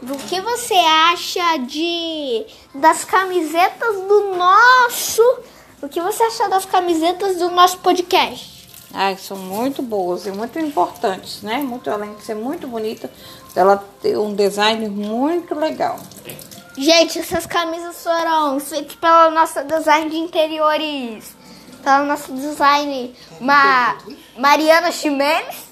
Do 0.00 0.16
que 0.16 0.40
você 0.40 0.74
acha 0.74 1.58
de 1.58 2.46
das 2.74 3.04
camisetas 3.04 3.96
do 4.00 4.34
nosso? 4.34 5.22
O 5.82 5.88
que 5.88 6.00
você 6.00 6.22
acha 6.22 6.48
das 6.48 6.64
camisetas 6.64 7.36
do 7.36 7.50
nosso 7.50 7.78
podcast? 7.78 8.68
Ai, 8.92 9.16
são 9.18 9.36
muito 9.36 9.82
boas 9.82 10.26
e 10.26 10.32
muito 10.32 10.58
importantes, 10.58 11.42
né? 11.42 11.58
Muito, 11.58 11.90
além 11.90 12.14
de 12.14 12.24
ser 12.24 12.34
muito 12.34 12.66
bonita, 12.66 13.10
ela 13.54 13.76
tem 14.00 14.16
um 14.16 14.34
design 14.34 14.88
muito 14.88 15.54
legal. 15.54 15.98
Gente, 16.76 17.18
essas 17.18 17.44
camisas 17.46 18.02
foram 18.02 18.58
feitas 18.58 18.94
pela 18.94 19.30
nossa 19.30 19.62
design 19.62 20.08
de 20.08 20.16
interiores, 20.16 21.36
pela 21.80 22.04
nossa 22.04 22.32
design 22.32 23.14
Ma 23.40 23.96
Mariana 24.36 24.92
Ximenes. 24.92 25.68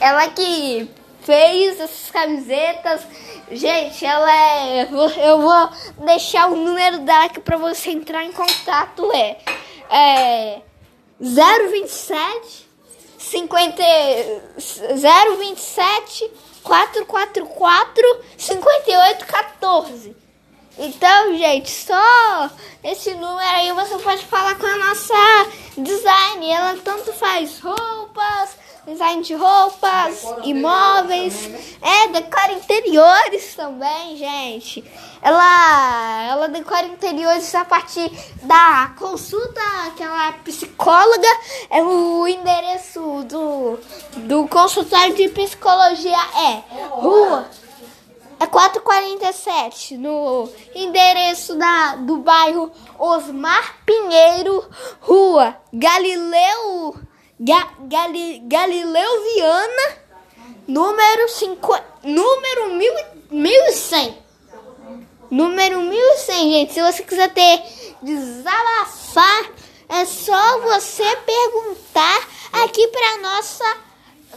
Ela 0.00 0.28
que 0.28 0.90
fez 1.22 1.78
essas 1.80 2.10
camisetas. 2.10 3.02
Gente, 3.50 4.04
ela 4.04 4.30
é. 4.30 4.82
Eu 4.82 5.40
vou 5.40 5.70
deixar 6.04 6.48
o 6.50 6.56
número 6.56 6.98
dela 7.00 7.26
aqui 7.26 7.40
pra 7.40 7.56
você 7.56 7.90
entrar 7.90 8.24
em 8.24 8.32
contato. 8.32 9.10
É. 9.12 9.38
É. 9.90 10.60
027 11.20 12.68
50 13.18 13.82
027 15.38 16.30
444 16.62 18.20
5814. 18.36 20.21
Então, 20.78 21.36
gente, 21.36 21.70
só 21.70 22.50
esse 22.82 23.12
número 23.14 23.38
aí 23.38 23.72
você 23.72 23.98
pode 23.98 24.24
falar 24.24 24.56
com 24.56 24.66
a 24.66 24.76
nossa 24.76 25.14
design. 25.76 26.50
Ela 26.50 26.76
tanto 26.82 27.12
faz 27.12 27.60
roupas, 27.60 28.56
design 28.86 29.22
de 29.22 29.34
roupas, 29.34 30.24
imóveis, 30.44 31.50
é, 31.80 32.08
decora 32.08 32.52
interiores 32.52 33.54
também, 33.54 34.16
gente. 34.16 34.82
Ela, 35.20 36.24
ela 36.30 36.48
decora 36.48 36.86
interiores 36.86 37.54
a 37.54 37.66
partir 37.66 38.10
da 38.42 38.92
consulta, 38.98 39.60
aquela 39.86 40.32
psicóloga, 40.44 41.28
é 41.70 41.82
o 41.82 42.26
endereço 42.26 43.24
do, 43.24 43.78
do 44.26 44.48
consultório 44.48 45.14
de 45.14 45.28
psicologia 45.28 46.18
é 46.18 46.62
rua 46.90 47.46
é 48.42 48.46
447 48.46 49.96
no 49.96 50.48
endereço 50.74 51.54
da, 51.54 51.94
do 51.96 52.18
bairro 52.18 52.72
Osmar 52.98 53.76
Pinheiro, 53.86 54.68
rua 55.00 55.56
Galileu 55.72 56.96
Ga, 57.38 57.68
Gali, 57.82 58.40
Galileu 58.40 59.22
Viana, 59.22 59.98
número 60.66 61.28
5, 61.28 61.80
número 62.02 62.74
1100. 63.30 64.22
Número 65.30 65.80
1100, 65.80 66.52
gente. 66.52 66.74
Se 66.74 66.82
você 66.82 67.02
quiser 67.02 67.32
ter 67.32 67.62
desabafar, 68.02 69.50
é 69.88 70.04
só 70.04 70.60
você 70.60 71.04
perguntar 71.16 72.28
aqui 72.64 72.88
para 72.88 73.18
nossa 73.18 73.76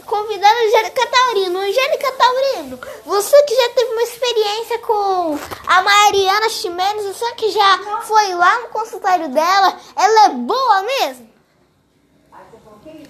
convidada 0.04 0.54
Angélica 0.66 1.06
Taurino. 1.06 1.58
Angélica 1.58 2.12
Taurino, 2.12 2.78
você 3.04 3.42
que 3.44 3.54
já 3.54 3.68
teve 3.70 3.92
uma 3.92 4.02
experiência 4.02 4.78
com 4.80 5.38
a 5.66 5.82
Mariana 5.82 6.48
Ximenes, 6.48 7.04
você 7.04 7.32
que 7.34 7.50
já 7.50 8.02
foi 8.02 8.34
lá 8.34 8.60
no 8.60 8.68
consultório 8.68 9.28
dela, 9.28 9.76
ela 9.96 10.26
é 10.26 10.28
boa 10.30 10.82
mesmo? 10.82 11.36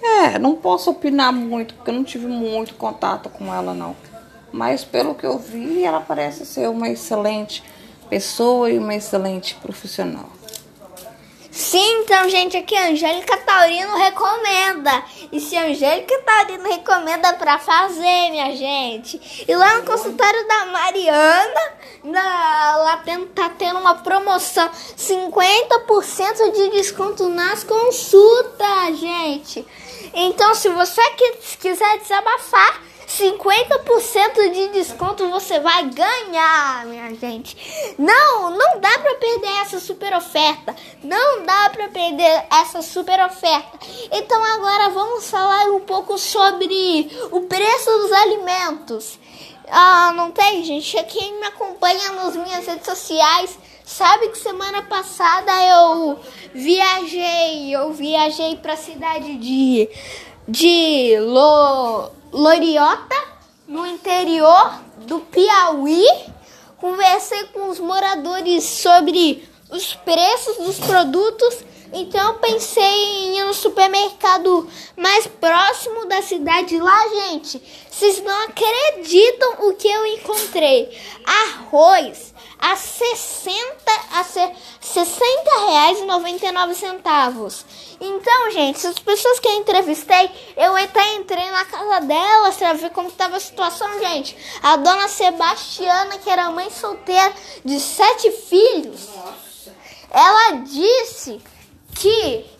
É, 0.01 0.39
não 0.39 0.55
posso 0.55 0.91
opinar 0.91 1.33
muito, 1.33 1.73
porque 1.73 1.89
eu 1.89 1.95
não 1.95 2.03
tive 2.03 2.27
muito 2.27 2.75
contato 2.75 3.29
com 3.29 3.53
ela, 3.53 3.73
não. 3.73 3.95
Mas 4.51 4.83
pelo 4.83 5.15
que 5.15 5.25
eu 5.25 5.37
vi, 5.37 5.83
ela 5.83 5.99
parece 5.99 6.45
ser 6.45 6.69
uma 6.69 6.87
excelente 6.89 7.63
pessoa 8.09 8.69
e 8.69 8.77
uma 8.77 8.95
excelente 8.95 9.55
profissional. 9.55 10.36
Sim, 11.57 12.03
então, 12.03 12.29
gente, 12.29 12.55
aqui 12.55 12.77
a 12.77 12.89
Angélica 12.89 13.35
Taurino 13.37 13.97
recomenda. 13.97 15.03
E 15.31 15.41
se 15.41 15.57
a 15.57 15.65
Angélica 15.65 16.15
Taurino 16.19 16.69
recomenda 16.69 17.33
para 17.33 17.57
fazer, 17.57 18.29
minha 18.29 18.55
gente. 18.55 19.43
E 19.47 19.55
lá 19.55 19.77
no 19.77 19.83
consultório 19.83 20.47
da 20.47 20.65
Mariana, 20.67 21.61
na, 22.03 22.77
lá 22.77 23.03
tá 23.33 23.49
tendo 23.57 23.79
uma 23.79 23.95
promoção: 23.95 24.69
50% 24.69 26.51
de 26.53 26.69
desconto 26.77 27.27
nas 27.27 27.63
consultas, 27.63 28.99
gente. 28.99 29.65
Então, 30.13 30.53
se 30.53 30.69
você 30.69 31.01
quiser 31.59 31.97
desabafar, 31.97 32.83
50% 33.07 34.51
de 34.51 34.67
desconto 34.69 35.29
você 35.29 35.61
vai 35.61 35.89
ganhar, 35.89 36.85
minha 36.85 37.15
gente. 37.15 37.95
Não, 37.97 38.49
não 38.49 38.79
dá 38.81 38.99
para 38.99 39.15
perder 39.15 39.61
essa 39.61 39.79
super 39.79 40.13
oferta. 40.13 40.75
Não 41.01 41.43
dá 41.45 41.69
para 41.69 41.87
perder 41.87 42.45
essa 42.51 42.81
super 42.81 43.25
oferta. 43.25 43.79
Então 44.11 44.43
agora 44.43 44.89
vamos 44.89 45.29
falar 45.29 45.67
um 45.71 45.79
pouco 45.79 46.17
sobre 46.17 47.09
o 47.31 47.41
preço 47.41 47.89
dos 47.99 48.11
alimentos. 48.11 49.17
Ah, 49.69 50.11
não 50.13 50.31
tem, 50.31 50.63
gente? 50.63 51.01
Quem 51.05 51.39
me 51.39 51.47
acompanha 51.47 52.11
nas 52.11 52.35
minhas 52.35 52.65
redes 52.67 52.85
sociais 52.85 53.57
sabe 53.85 54.27
que 54.29 54.37
semana 54.37 54.81
passada 54.83 55.51
eu 55.63 56.19
viajei, 56.53 57.73
eu 57.73 57.93
viajei 57.93 58.57
para 58.57 58.73
a 58.73 58.77
cidade 58.77 59.37
de 59.37 59.89
de 60.47 61.17
Lo 61.19 62.16
Loriota, 62.31 63.15
no 63.67 63.85
interior 63.85 64.79
do 65.05 65.19
Piauí. 65.19 66.05
Conversei 66.77 67.45
com 67.45 67.69
os 67.69 67.79
moradores 67.79 68.63
sobre 68.63 69.47
os 69.69 69.93
preços 69.95 70.57
dos 70.57 70.79
produtos. 70.79 71.65
Então 71.93 72.35
pensei 72.39 72.83
em 72.83 73.39
ir 73.39 73.45
no 73.45 73.53
supermercado 73.53 74.69
mais 74.95 75.25
próximo 75.25 76.05
da 76.05 76.21
cidade 76.21 76.77
lá, 76.77 77.07
gente. 77.09 77.61
Vocês 77.89 78.21
não 78.21 78.43
acreditam 78.43 79.67
o 79.67 79.73
que 79.73 79.87
eu 79.87 80.05
encontrei. 80.05 80.89
Arroz 81.25 82.33
a 82.59 82.75
60 82.75 83.77
a 84.11 84.23
60 84.23 85.65
reais 85.67 85.99
e 85.99 86.05
99 86.05 86.75
centavos. 86.75 87.65
Então, 87.99 88.51
gente, 88.51 88.85
as 88.85 88.99
pessoas 88.99 89.39
que 89.39 89.47
eu 89.47 89.53
entrevistei, 89.53 90.29
eu 90.55 90.75
até 90.75 91.15
entrei 91.15 91.49
na 91.51 91.65
casa 91.65 92.01
delas 92.01 92.57
para 92.57 92.73
ver 92.73 92.89
como 92.91 93.09
estava 93.09 93.37
a 93.37 93.39
situação, 93.39 93.99
gente. 93.99 94.35
A 94.61 94.75
dona 94.75 95.07
Sebastiana, 95.07 96.17
que 96.17 96.29
era 96.29 96.51
mãe 96.51 96.69
solteira 96.69 97.33
de 97.63 97.79
sete 97.79 98.31
filhos, 98.31 99.09
ela 100.11 100.51
disse 100.63 101.41
que 101.95 102.56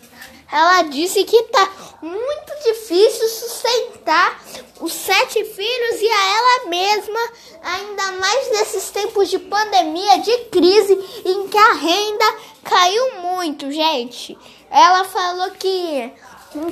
ela 0.50 0.82
disse 0.82 1.24
que 1.24 1.42
tá 1.44 1.68
muito 2.00 2.52
difícil 2.64 3.28
sustentar 3.28 4.40
os 4.80 4.92
sete 4.92 5.44
filhos 5.44 6.00
e 6.00 6.08
a 6.08 6.36
ela 6.36 6.68
mesma, 6.68 7.20
ainda 7.62 8.12
mais 8.12 8.50
nesses 8.52 8.90
tempos 8.90 9.28
de 9.28 9.38
pandemia, 9.38 10.20
de 10.20 10.36
crise, 10.50 10.94
em 11.24 11.48
que 11.48 11.58
a 11.58 11.72
renda 11.72 12.34
caiu 12.64 13.20
muito, 13.20 13.70
gente. 13.70 14.38
Ela 14.70 15.04
falou 15.04 15.50
que 15.52 16.12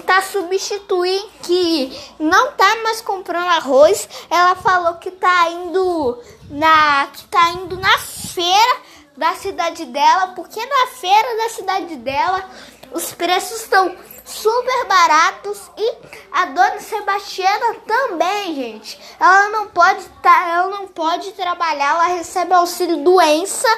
tá 0.07 0.23
substituindo, 0.23 1.29
que 1.43 1.93
não 2.19 2.53
tá 2.53 2.77
mais 2.83 3.01
comprando 3.03 3.49
arroz. 3.49 4.09
Ela 4.31 4.55
falou 4.55 4.95
que 4.95 5.11
tá 5.11 5.51
indo 5.51 6.19
na, 6.51 7.09
que 7.13 7.25
tá 7.27 7.51
indo 7.51 7.77
na 7.77 7.99
feira 7.99 8.81
da 9.17 9.35
cidade 9.35 9.87
dela, 9.87 10.29
porque 10.29 10.65
na 10.65 10.87
feira 10.89 11.37
da 11.37 11.49
cidade 11.49 11.97
dela 11.97 12.49
os 12.97 13.13
preços 13.13 13.63
estão 13.63 13.95
super 14.25 14.87
baratos 14.87 15.71
e 15.77 15.95
a 16.33 16.47
dona 16.47 16.81
Sebastiana 16.81 17.77
também, 17.87 18.55
gente. 18.55 18.99
Ela 19.21 19.51
não 19.51 19.67
pode 19.69 20.03
tá, 20.23 20.49
ela 20.49 20.69
não 20.69 20.89
pode 20.89 21.33
trabalhar, 21.33 21.91
ela 21.91 22.07
recebe 22.07 22.55
auxílio 22.55 23.05
doença 23.05 23.69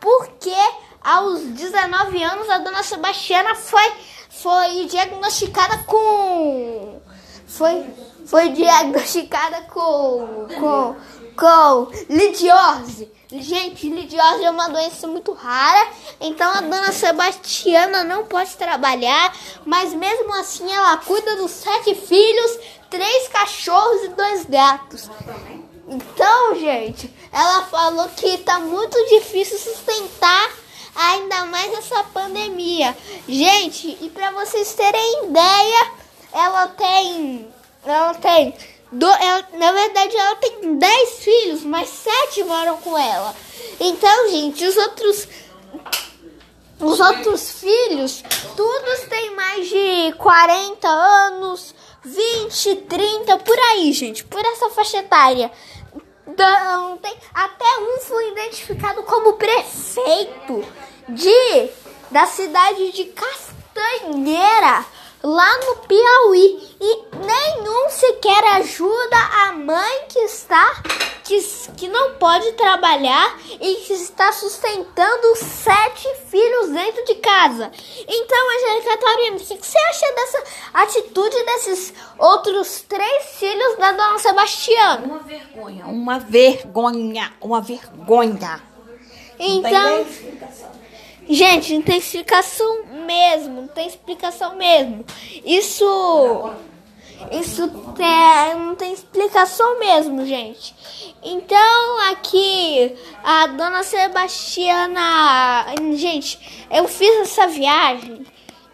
porque 0.00 0.54
aos 1.04 1.40
19 1.42 2.22
anos 2.22 2.48
a 2.48 2.58
dona 2.58 2.82
Sebastiana 2.82 3.54
foi 3.54 3.92
foi 4.30 4.86
diagnosticada 4.86 5.84
com 5.84 7.00
foi 7.46 7.86
foi 8.26 8.48
diagnosticada 8.48 9.62
com 9.64 10.48
com 10.58 10.96
com 11.36 11.90
lidiose. 12.08 13.12
Gente, 13.40 13.88
lidiose 13.88 14.44
é 14.44 14.50
uma 14.50 14.68
doença 14.68 15.06
muito 15.06 15.32
rara, 15.32 15.90
então 16.20 16.50
a 16.50 16.60
dona 16.60 16.92
Sebastiana 16.92 18.04
não 18.04 18.26
pode 18.26 18.54
trabalhar, 18.56 19.34
mas 19.64 19.94
mesmo 19.94 20.34
assim 20.34 20.70
ela 20.70 20.98
cuida 20.98 21.36
dos 21.36 21.50
sete 21.50 21.94
filhos, 21.94 22.58
três 22.90 23.28
cachorros 23.28 24.04
e 24.04 24.08
dois 24.08 24.44
gatos. 24.44 25.08
Então, 25.88 26.54
gente, 26.56 27.10
ela 27.32 27.64
falou 27.64 28.08
que 28.10 28.36
tá 28.38 28.60
muito 28.60 28.96
difícil 29.08 29.58
sustentar 29.58 30.50
ainda 30.94 31.46
mais 31.46 31.72
essa 31.72 32.04
pandemia. 32.04 32.94
Gente, 33.26 33.96
e 34.00 34.10
para 34.10 34.30
vocês 34.32 34.74
terem 34.74 35.24
ideia, 35.24 35.90
ela 36.32 36.66
tem 36.68 37.50
ela 37.84 38.14
tem 38.14 38.54
do, 38.92 39.06
ela, 39.06 39.48
na 39.54 39.72
verdade, 39.72 40.16
ela 40.16 40.36
tem 40.36 40.76
10 40.76 41.10
filhos, 41.18 41.64
mas 41.64 41.88
7 41.88 42.44
moram 42.44 42.76
com 42.76 42.96
ela. 42.96 43.34
Então, 43.80 44.28
gente, 44.30 44.64
os 44.64 44.76
outros. 44.76 45.28
Os 46.78 46.98
outros 46.98 47.60
filhos, 47.60 48.24
todos 48.56 49.00
têm 49.08 49.36
mais 49.36 49.68
de 49.68 50.12
40 50.18 50.88
anos, 50.88 51.72
20, 52.02 52.74
30, 52.74 53.36
por 53.38 53.56
aí, 53.70 53.92
gente, 53.92 54.24
por 54.24 54.44
essa 54.44 54.68
faixa 54.70 54.98
etária. 54.98 55.48
Então, 56.26 56.96
tem, 56.96 57.14
até 57.32 57.64
um 57.78 58.00
foi 58.00 58.32
identificado 58.32 59.04
como 59.04 59.34
prefeito 59.34 60.64
de 61.08 61.70
da 62.10 62.26
cidade 62.26 62.90
de 62.90 63.04
Castanheira 63.04 64.84
lá 65.22 65.58
no 65.60 65.76
Piauí 65.86 66.76
e 66.80 67.02
nenhum 67.16 67.90
sequer 67.90 68.44
ajuda 68.56 69.16
a 69.46 69.52
mãe 69.52 70.04
que 70.08 70.18
está 70.20 70.82
que, 71.24 71.40
que 71.76 71.88
não 71.88 72.14
pode 72.14 72.52
trabalhar 72.52 73.38
e 73.60 73.76
que 73.76 73.92
está 73.92 74.32
sustentando 74.32 75.36
sete 75.36 76.08
filhos 76.28 76.70
dentro 76.70 77.04
de 77.04 77.14
casa. 77.16 77.70
Então, 78.06 78.56
Angélica 78.56 78.96
Taurino, 78.98 79.36
o 79.36 79.40
que 79.40 79.66
você 79.66 79.78
acha 79.78 80.14
dessa 80.14 80.44
atitude 80.74 81.44
desses 81.44 81.94
outros 82.18 82.82
três 82.88 83.24
filhos 83.38 83.78
da 83.78 83.92
dona 83.92 84.18
Sebastiana? 84.18 85.06
Uma 85.06 85.18
vergonha, 85.20 85.86
uma 85.86 86.18
vergonha, 86.18 87.32
uma 87.40 87.60
vergonha. 87.60 88.62
Então, 89.38 90.06
Gente, 91.28 91.74
não 91.74 91.82
tem 91.82 91.98
explicação 91.98 92.84
mesmo, 93.06 93.62
não 93.62 93.68
tem 93.68 93.86
explicação 93.86 94.56
mesmo. 94.56 95.04
Isso 95.44 96.50
Isso 97.30 97.68
tem, 97.96 98.54
não 98.56 98.74
tem 98.74 98.92
explicação 98.92 99.78
mesmo, 99.78 100.26
gente. 100.26 100.74
Então, 101.22 102.10
aqui, 102.10 102.96
a 103.22 103.46
dona 103.46 103.82
Sebastiana. 103.84 105.66
Gente, 105.94 106.66
eu 106.70 106.88
fiz 106.88 107.20
essa 107.20 107.46
viagem. 107.46 108.26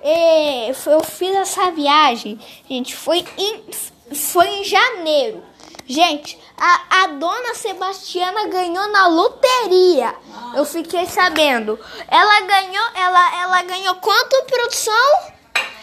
e 0.02 0.68
Eu 0.86 1.04
fiz 1.04 1.34
essa 1.36 1.70
viagem, 1.70 2.38
gente, 2.68 2.96
foi 2.96 3.24
em, 3.36 3.64
foi 4.14 4.48
em 4.48 4.64
janeiro. 4.64 5.42
Gente, 5.86 6.37
a, 6.58 7.02
a 7.02 7.06
dona 7.06 7.54
Sebastiana 7.54 8.48
ganhou 8.48 8.88
na 8.88 9.06
loteria. 9.06 10.14
Eu 10.54 10.64
fiquei 10.64 11.06
sabendo. 11.06 11.78
Ela 12.08 12.40
ganhou, 12.40 12.84
ela, 12.94 13.42
ela 13.42 13.62
ganhou 13.62 13.94
quanto 13.96 14.44
produção? 14.44 15.38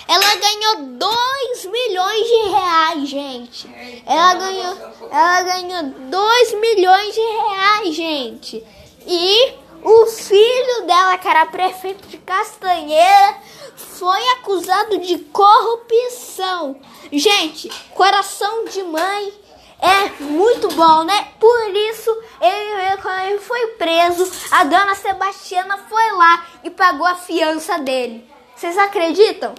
Ela 0.08 0.36
ganhou 0.36 0.76
2 0.98 1.66
milhões 1.66 2.28
de 2.28 2.50
reais, 2.50 3.10
gente. 3.10 4.04
Ela 4.06 4.34
ganhou, 4.36 4.78
ela 5.10 5.42
ganhou 5.42 5.84
2 5.84 6.54
milhões 6.60 7.16
de 7.16 7.22
reais, 7.22 7.96
gente. 7.96 8.64
E 9.08 9.54
o 9.82 10.06
filho 10.08 10.86
dela, 10.86 11.18
que 11.18 11.28
era 11.28 11.46
prefeito 11.48 12.08
de 12.08 12.18
Castanheira, 12.18 13.38
foi 13.76 14.30
acusado 14.32 15.00
de 15.00 15.20
corrupção. 15.20 16.80
Gente, 17.12 17.70
coração 17.94 18.66
de 18.66 18.84
mãe 18.84 19.45
é 19.80 20.24
muito 20.24 20.70
bom, 20.70 21.04
né? 21.04 21.28
Por 21.40 21.76
isso, 21.92 22.10
ele, 22.42 23.30
ele 23.30 23.40
foi 23.40 23.68
preso, 23.78 24.32
a 24.52 24.64
dona 24.64 24.96
Sebastiana 24.96 25.78
foi 25.90 26.12
lá 26.12 26.46
e 26.64 26.70
pagou 26.70 27.06
a 27.06 27.16
fiança 27.16 27.78
dele. 27.80 28.30
Vocês 28.56 28.78
acreditam? 28.78 29.54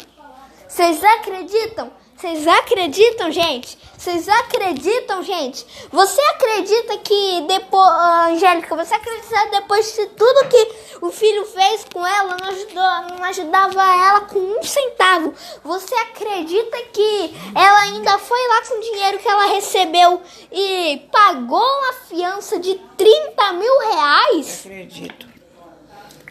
Vocês 0.68 1.02
acreditam? 1.04 1.90
Vocês 2.16 2.46
acreditam, 2.48 3.30
gente? 3.30 3.76
Vocês 3.98 4.26
acreditam, 4.26 5.22
gente? 5.22 5.66
Você 5.92 6.20
acredita 6.22 6.96
que 6.98 7.42
depois, 7.46 7.90
Angélica, 8.30 8.74
você 8.74 8.94
acredita 8.94 9.50
depois 9.50 9.94
de 9.94 10.06
tudo 10.06 10.48
que 10.48 10.68
o 11.02 11.10
filho 11.10 11.44
fez 11.44 11.84
com 11.92 12.06
ela, 12.06 12.38
não, 12.40 12.48
ajudou, 12.48 13.16
não 13.18 13.24
ajudava 13.24 13.82
ela 13.82 14.20
com 14.22 14.38
um 14.38 14.62
centavo? 14.62 15.34
Você 15.62 15.94
acredita 15.94 16.78
que 16.90 17.34
ela 17.54 17.82
ainda 17.82 18.18
foi 18.18 18.48
lá 18.48 18.62
com 18.62 18.78
o 18.78 18.80
dinheiro 18.80 19.18
que 19.18 19.28
ela 19.28 19.46
recebeu 19.48 20.22
e 20.50 21.06
pagou 21.12 21.60
uma 21.60 21.92
fiança 22.08 22.58
de 22.58 22.76
30 22.96 23.52
mil 23.52 23.78
reais? 23.90 24.60
Acredito. 24.64 25.26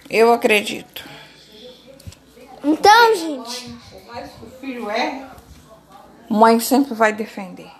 Eu 0.09 0.33
acredito. 0.33 1.07
Então, 2.63 3.15
gente. 3.15 3.69
Por 3.91 4.05
mais 4.05 4.31
que 4.31 4.45
o 4.45 4.49
filho 4.59 4.89
é, 4.89 5.34
mãe 6.29 6.59
sempre 6.59 6.93
vai 6.93 7.13
defender. 7.13 7.71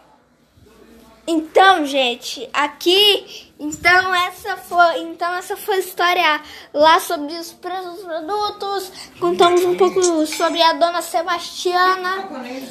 Então, 1.27 1.87
gente, 1.87 2.47
aqui, 2.53 3.51
então 3.59 4.13
essa 4.13 4.57
foi, 4.57 4.99
então 4.99 5.33
essa 5.33 5.57
foi 5.57 5.77
a 5.77 5.79
história 5.79 6.39
lá 6.71 6.99
sobre 6.99 7.33
os 7.33 7.51
preços 7.51 7.95
dos 7.95 8.03
produtos. 8.03 8.91
Contamos 9.19 9.63
um 9.63 9.75
pouco 9.75 9.99
sobre 10.27 10.61
a 10.61 10.73
dona 10.73 11.01
Sebastiana, 11.01 12.29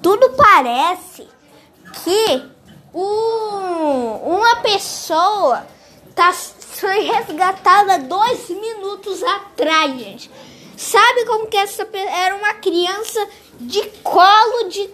tudo 0.00 0.30
parece 0.38 1.28
que 2.02 2.42
um, 2.94 4.36
uma 4.36 4.56
pessoa 4.62 5.66
tá, 6.14 6.32
foi 6.32 7.00
resgatada 7.00 7.98
dois 7.98 8.48
minutos 8.48 9.22
atrás, 9.22 10.00
gente. 10.00 10.30
Sabe 10.78 11.26
como 11.26 11.48
que 11.48 11.58
essa 11.58 11.86
era 11.92 12.34
uma 12.34 12.54
criança 12.54 13.28
de 13.60 13.82
colo 14.02 14.70
de, 14.70 14.88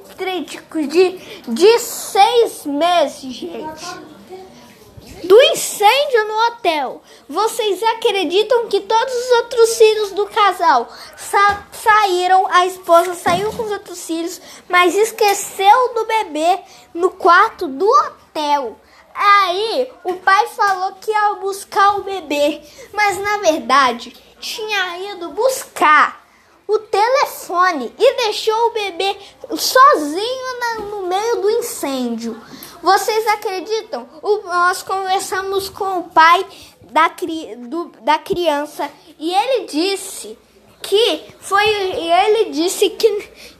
de, 0.88 1.44
de 1.46 1.78
seis 1.78 2.66
meses, 2.66 3.32
gente? 3.32 4.13
Do 5.24 5.42
incêndio 5.42 6.28
no 6.28 6.46
hotel. 6.46 7.02
Vocês 7.28 7.82
acreditam 7.82 8.68
que 8.68 8.80
todos 8.80 9.14
os 9.14 9.30
outros 9.32 9.76
filhos 9.76 10.12
do 10.12 10.26
casal 10.26 10.88
sa 11.16 11.66
saíram, 11.72 12.46
a 12.50 12.66
esposa 12.66 13.14
saiu 13.14 13.52
com 13.52 13.64
os 13.64 13.70
outros 13.70 14.06
filhos, 14.06 14.40
mas 14.68 14.94
esqueceu 14.94 15.94
do 15.94 16.06
bebê 16.06 16.60
no 16.92 17.10
quarto 17.10 17.66
do 17.66 17.88
hotel. 17.88 18.78
Aí 19.14 19.90
o 20.02 20.14
pai 20.14 20.46
falou 20.48 20.94
que 21.00 21.10
ia 21.10 21.34
buscar 21.34 21.98
o 21.98 22.04
bebê, 22.04 22.60
mas 22.92 23.18
na 23.18 23.38
verdade 23.38 24.12
tinha 24.40 24.98
ido 25.12 25.30
buscar 25.30 26.24
o 26.66 26.78
telefone 26.78 27.94
e 27.98 28.16
deixou 28.16 28.54
o 28.66 28.72
bebê 28.72 29.16
sozinho 29.56 30.90
no 30.90 31.06
meio 31.06 31.36
do 31.40 31.50
incêndio. 31.50 32.40
Vocês 32.84 33.26
acreditam? 33.28 34.06
O, 34.20 34.42
nós 34.42 34.82
conversamos 34.82 35.70
com 35.70 36.00
o 36.00 36.10
pai 36.10 36.46
da, 36.82 37.08
cri, 37.08 37.56
do, 37.56 37.86
da 38.02 38.18
criança 38.18 38.90
e 39.18 39.32
ele 39.32 39.64
disse 39.64 40.36
que 40.82 41.34
foi 41.40 41.66
ele 41.66 42.50
disse 42.50 42.90
que, 42.90 43.08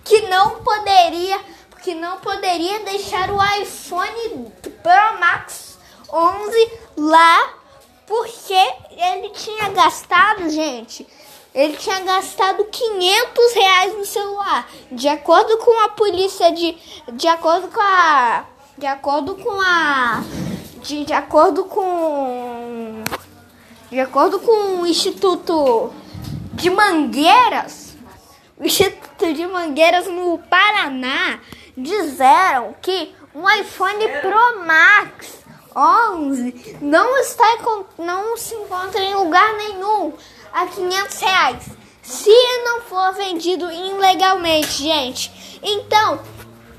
que 0.05 0.21
não 0.29 0.63
poderia 0.63 1.41
que 1.83 1.95
não 1.95 2.19
poderia 2.19 2.81
deixar 2.81 3.31
o 3.31 3.43
iPhone 3.63 4.53
Pro 4.83 5.19
Max 5.19 5.79
11 6.13 6.73
lá 6.99 7.55
porque 8.07 8.75
ele 8.91 9.31
tinha 9.31 9.71
gastado, 9.71 10.51
gente, 10.51 11.07
ele 11.55 11.79
tinha 11.79 12.01
gastado 12.01 12.63
500 12.67 13.53
reais 13.55 13.97
no 13.97 14.05
celular. 14.05 14.69
De 14.93 15.09
acordo 15.09 15.57
com 15.57 15.81
a 15.81 15.89
polícia 15.89 16.53
de 16.53 16.77
de 17.11 17.27
acordo 17.27 17.69
com 17.69 17.81
a 17.81 18.53
de 18.77 18.87
acordo 18.87 19.37
com 19.37 19.61
a 19.61 20.23
de, 20.83 21.05
de 21.05 21.13
acordo 21.13 21.65
com 21.65 23.03
de 23.91 24.01
acordo 24.01 24.41
com 24.41 24.81
o 24.81 24.87
Instituto 24.87 25.93
de 26.55 26.69
Mangueiras, 26.69 27.97
o 28.59 28.65
Instituto 28.65 29.33
de 29.33 29.47
Mangueiras 29.47 30.07
no 30.07 30.39
Paraná 30.39 31.39
disseram 31.77 32.75
que 32.83 33.15
um 33.35 33.49
iPhone 33.49 34.09
Pro 34.21 34.67
Max 34.67 35.45
11 35.77 36.79
não 36.81 37.19
está 37.19 37.59
não 37.99 38.37
se 38.37 38.55
encontra 38.55 39.01
em 39.01 39.15
lugar 39.15 39.55
nenhum 39.55 40.13
a 40.53 40.67
500 40.67 41.21
reais 41.21 41.85
se 42.03 42.31
não 42.65 42.83
for 42.83 43.15
vendido 43.15 43.71
ilegalmente, 43.71 44.83
gente. 44.83 45.61
Então, 45.63 46.21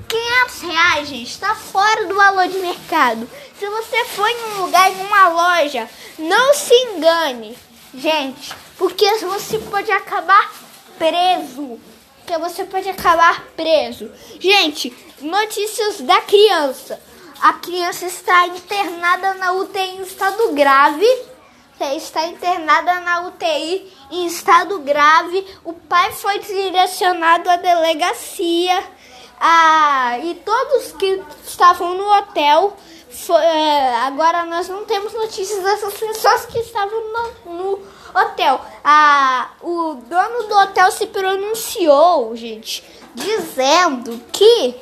500 0.08 0.60
reais, 0.62 1.08
gente, 1.08 1.30
está 1.30 1.54
fora 1.54 2.06
do 2.06 2.14
valor 2.14 2.48
de 2.48 2.58
mercado. 2.58 3.28
Se 3.58 3.68
você 3.68 4.04
for 4.06 4.28
em 4.28 4.44
um 4.44 4.62
lugar, 4.62 4.90
em 4.90 5.00
uma 5.06 5.28
loja, 5.28 5.88
não 6.18 6.54
se 6.54 6.74
engane, 6.74 7.56
gente, 7.94 8.54
porque 8.78 9.08
você 9.18 9.58
pode 9.58 9.90
acabar 9.90 10.52
preso. 10.98 11.80
Porque 12.18 12.38
você 12.38 12.64
pode 12.64 12.88
acabar 12.88 13.44
preso. 13.56 14.10
Gente, 14.40 14.92
notícias 15.20 16.00
da 16.00 16.20
criança. 16.22 17.00
A 17.40 17.52
criança 17.52 18.06
está 18.06 18.46
internada 18.46 19.34
na 19.34 19.52
UTI 19.52 19.80
em 19.80 20.02
estado 20.02 20.52
grave. 20.52 21.06
Está 21.94 22.26
internada 22.26 23.00
na 23.00 23.28
UTI 23.28 23.92
em 24.10 24.26
estado 24.26 24.78
grave. 24.80 25.46
O 25.62 25.74
pai 25.74 26.12
foi 26.12 26.38
direcionado 26.38 27.48
à 27.48 27.56
delegacia. 27.56 28.82
Ah, 29.40 30.18
e 30.18 30.34
todos 30.36 30.92
que 30.92 31.22
estavam 31.44 31.94
no 31.94 32.08
hotel. 32.18 32.76
fo- 33.10 33.38
é, 33.38 33.96
agora 34.06 34.44
nós 34.44 34.68
não 34.68 34.84
temos 34.84 35.12
notícias 35.12 35.62
dessas 35.62 35.94
pessoas 35.94 36.46
que 36.46 36.58
estavam 36.58 37.00
no, 37.44 37.52
no 37.54 37.78
hotel. 38.14 38.60
Ah, 38.84 39.50
o 39.62 39.94
dono 40.06 40.42
do 40.48 40.54
hotel 40.54 40.90
se 40.90 41.06
pronunciou, 41.06 42.34
gente, 42.36 42.82
dizendo 43.14 44.20
que 44.32 44.74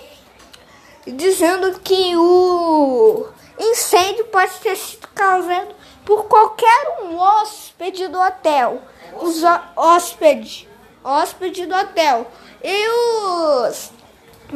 dizendo 1.06 1.78
que 1.80 2.16
o 2.16 3.26
incêndio 3.58 4.24
pode 4.26 4.52
ter 4.60 4.74
sido 4.76 5.06
causado 5.08 5.74
por 6.04 6.24
qualquer 6.24 6.98
um 7.02 7.18
hóspede 7.18 8.08
do 8.08 8.18
hotel. 8.18 8.80
Os 9.20 9.42
hó- 9.44 9.62
hóspede, 9.76 10.68
hóspede 11.04 11.66
do 11.66 11.74
hotel. 11.74 12.26
E 12.62 12.88
os 12.88 13.90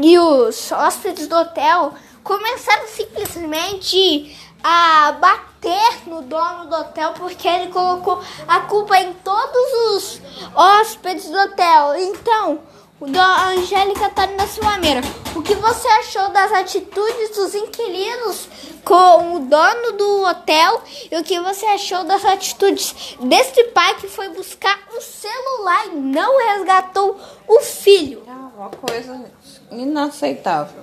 e 0.01 0.19
os 0.19 0.71
hóspedes 0.71 1.27
do 1.27 1.37
hotel 1.37 1.93
começaram 2.23 2.87
simplesmente 2.89 4.37
a 4.63 5.13
bater 5.13 6.09
no 6.09 6.23
dono 6.23 6.67
do 6.67 6.77
hotel 6.77 7.13
porque 7.15 7.47
ele 7.49 7.73
colocou 7.73 8.21
a 8.47 8.61
culpa 8.61 8.99
em 8.99 9.13
todos 9.15 9.95
os 9.95 10.21
hóspedes 10.55 11.29
do 11.29 11.39
hotel. 11.39 11.97
Então, 11.97 12.61
da 13.01 13.49
Angélica 13.51 14.11
Tarina 14.11 14.47
Silvameira, 14.47 15.01
o 15.37 15.43
que 15.43 15.55
você 15.55 15.87
achou 15.87 16.29
das 16.31 16.53
atitudes 16.53 17.31
dos 17.31 17.55
inquilinos 17.55 18.49
com 18.85 19.37
o 19.37 19.41
dono 19.41 19.93
do 19.93 20.23
hotel 20.25 20.83
e 21.11 21.17
o 21.17 21.23
que 21.23 21.39
você 21.41 21.65
achou 21.67 22.05
das 22.05 22.25
atitudes 22.25 23.17
desse 23.21 23.65
pai 23.65 23.95
que 23.97 24.09
foi 24.09 24.29
buscar 24.31 24.79
o 24.97 25.01
celular 25.01 25.87
e 25.87 25.97
não 25.97 26.39
resgatou 26.39 27.17
o 27.47 27.61
filho? 27.61 28.25
É 28.27 28.33
uma 28.33 28.71
coisa 28.71 29.31
inaceitável. 29.71 30.83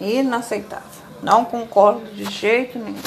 Inaceitável. 0.00 1.02
Não 1.22 1.44
concordo 1.44 2.04
de 2.12 2.24
jeito 2.24 2.78
nenhum. 2.78 3.00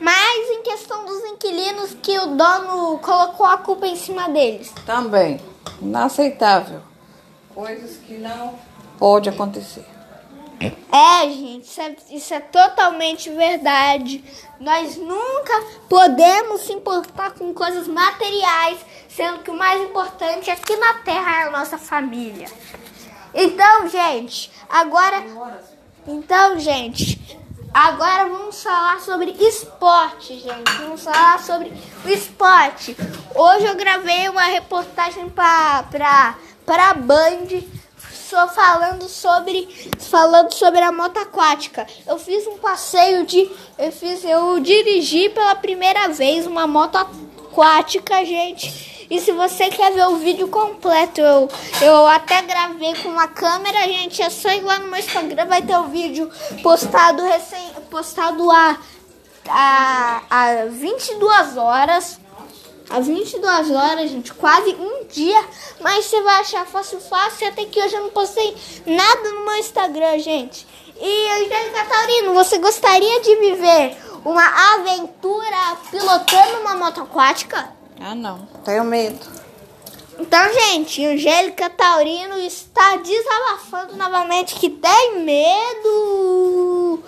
Mas 0.00 0.50
em 0.50 0.62
questão 0.62 1.04
dos 1.04 1.24
inquilinos 1.24 1.96
que 2.02 2.18
o 2.18 2.36
dono 2.36 2.98
colocou 2.98 3.46
a 3.46 3.56
culpa 3.58 3.86
em 3.86 3.96
cima 3.96 4.28
deles. 4.28 4.72
Também. 4.86 5.40
Inaceitável. 5.80 6.80
Coisas 7.54 7.96
que 7.98 8.14
não 8.18 8.54
pode 8.98 9.28
acontecer. 9.28 9.84
É, 10.60 11.28
gente, 11.30 11.64
isso 11.66 11.80
é, 11.80 11.96
isso 12.10 12.34
é 12.34 12.40
totalmente 12.40 13.30
verdade. 13.30 14.24
Nós 14.58 14.96
nunca 14.96 15.52
podemos 15.88 16.62
se 16.62 16.72
importar 16.72 17.32
com 17.32 17.54
coisas 17.54 17.86
materiais, 17.86 18.78
sendo 19.08 19.40
que 19.40 19.50
o 19.50 19.56
mais 19.56 19.80
importante 19.82 20.50
aqui 20.50 20.76
na 20.76 20.94
Terra 20.94 21.42
é 21.42 21.42
a 21.44 21.50
nossa 21.50 21.78
família. 21.78 22.48
Então, 23.34 23.88
gente, 23.88 24.50
agora. 24.68 25.22
Então, 26.06 26.58
gente, 26.58 27.38
agora 27.72 28.28
vamos 28.28 28.62
falar 28.62 29.00
sobre 29.00 29.32
esporte, 29.32 30.38
gente. 30.38 30.72
Vamos 30.78 31.02
falar 31.02 31.38
sobre 31.40 31.72
o 32.04 32.08
esporte. 32.08 32.96
Hoje 33.34 33.66
eu 33.66 33.76
gravei 33.76 34.28
uma 34.28 34.44
reportagem 34.44 35.28
para 35.28 35.82
pra, 35.84 36.38
pra 36.64 36.94
Band 36.94 37.62
só 38.28 38.48
falando 38.48 39.08
sobre 39.08 39.68
falando 39.98 40.52
sobre 40.52 40.80
a 40.80 40.92
moto 40.92 41.18
aquática. 41.18 41.86
Eu 42.06 42.18
fiz 42.18 42.46
um 42.46 42.58
passeio 42.58 43.26
de 43.26 43.50
eu 43.78 43.92
fiz 43.92 44.24
eu 44.24 44.58
dirigi 44.60 45.28
pela 45.28 45.54
primeira 45.54 46.08
vez 46.08 46.46
uma 46.46 46.66
moto 46.66 46.96
aquática, 46.96 48.24
gente. 48.24 48.97
E 49.10 49.20
se 49.20 49.32
você 49.32 49.70
quer 49.70 49.92
ver 49.92 50.06
o 50.06 50.16
vídeo 50.16 50.48
completo, 50.48 51.20
eu, 51.20 51.48
eu 51.80 52.06
até 52.08 52.42
gravei 52.42 52.94
com 52.96 53.08
uma 53.08 53.26
câmera, 53.26 53.84
gente. 53.84 54.20
É 54.20 54.28
só 54.28 54.50
ir 54.50 54.60
lá 54.60 54.78
no 54.78 54.88
meu 54.88 54.98
Instagram, 54.98 55.46
vai 55.46 55.62
ter 55.62 55.78
o 55.78 55.84
vídeo 55.84 56.30
postado 56.62 57.22
recém 57.24 57.68
postado 57.90 58.50
há 58.50 58.78
há, 59.48 60.22
há 60.28 60.64
22 60.66 61.56
horas. 61.56 62.20
Às 62.90 63.06
22 63.06 63.70
horas, 63.70 64.10
gente, 64.10 64.32
quase 64.32 64.70
um 64.74 65.04
dia. 65.06 65.44
Mas 65.80 66.06
você 66.06 66.22
vai 66.22 66.40
achar 66.40 66.66
fácil, 66.66 67.00
fácil. 67.00 67.48
Até 67.48 67.64
que 67.66 67.80
hoje 67.82 67.94
eu 67.94 68.02
não 68.02 68.10
postei 68.10 68.56
nada 68.86 69.30
no 69.30 69.44
meu 69.44 69.56
Instagram, 69.56 70.18
gente. 70.18 70.66
E, 71.00 71.30
Angélica 71.30 71.84
Taurino, 71.84 72.34
você 72.34 72.58
gostaria 72.58 73.20
de 73.20 73.36
viver 73.36 73.96
uma 74.24 74.74
aventura 74.74 75.76
pilotando 75.90 76.60
uma 76.60 76.74
moto 76.76 77.02
aquática? 77.02 77.77
Ah, 78.00 78.14
não. 78.14 78.46
Tenho 78.64 78.84
medo. 78.84 79.18
Então, 80.18 80.52
gente, 80.52 81.04
Angélica 81.04 81.70
Taurino 81.70 82.38
está 82.38 82.96
desabafando 82.96 83.96
novamente 83.96 84.56
que 84.56 84.68
tem 84.68 85.20
medo. 85.20 87.02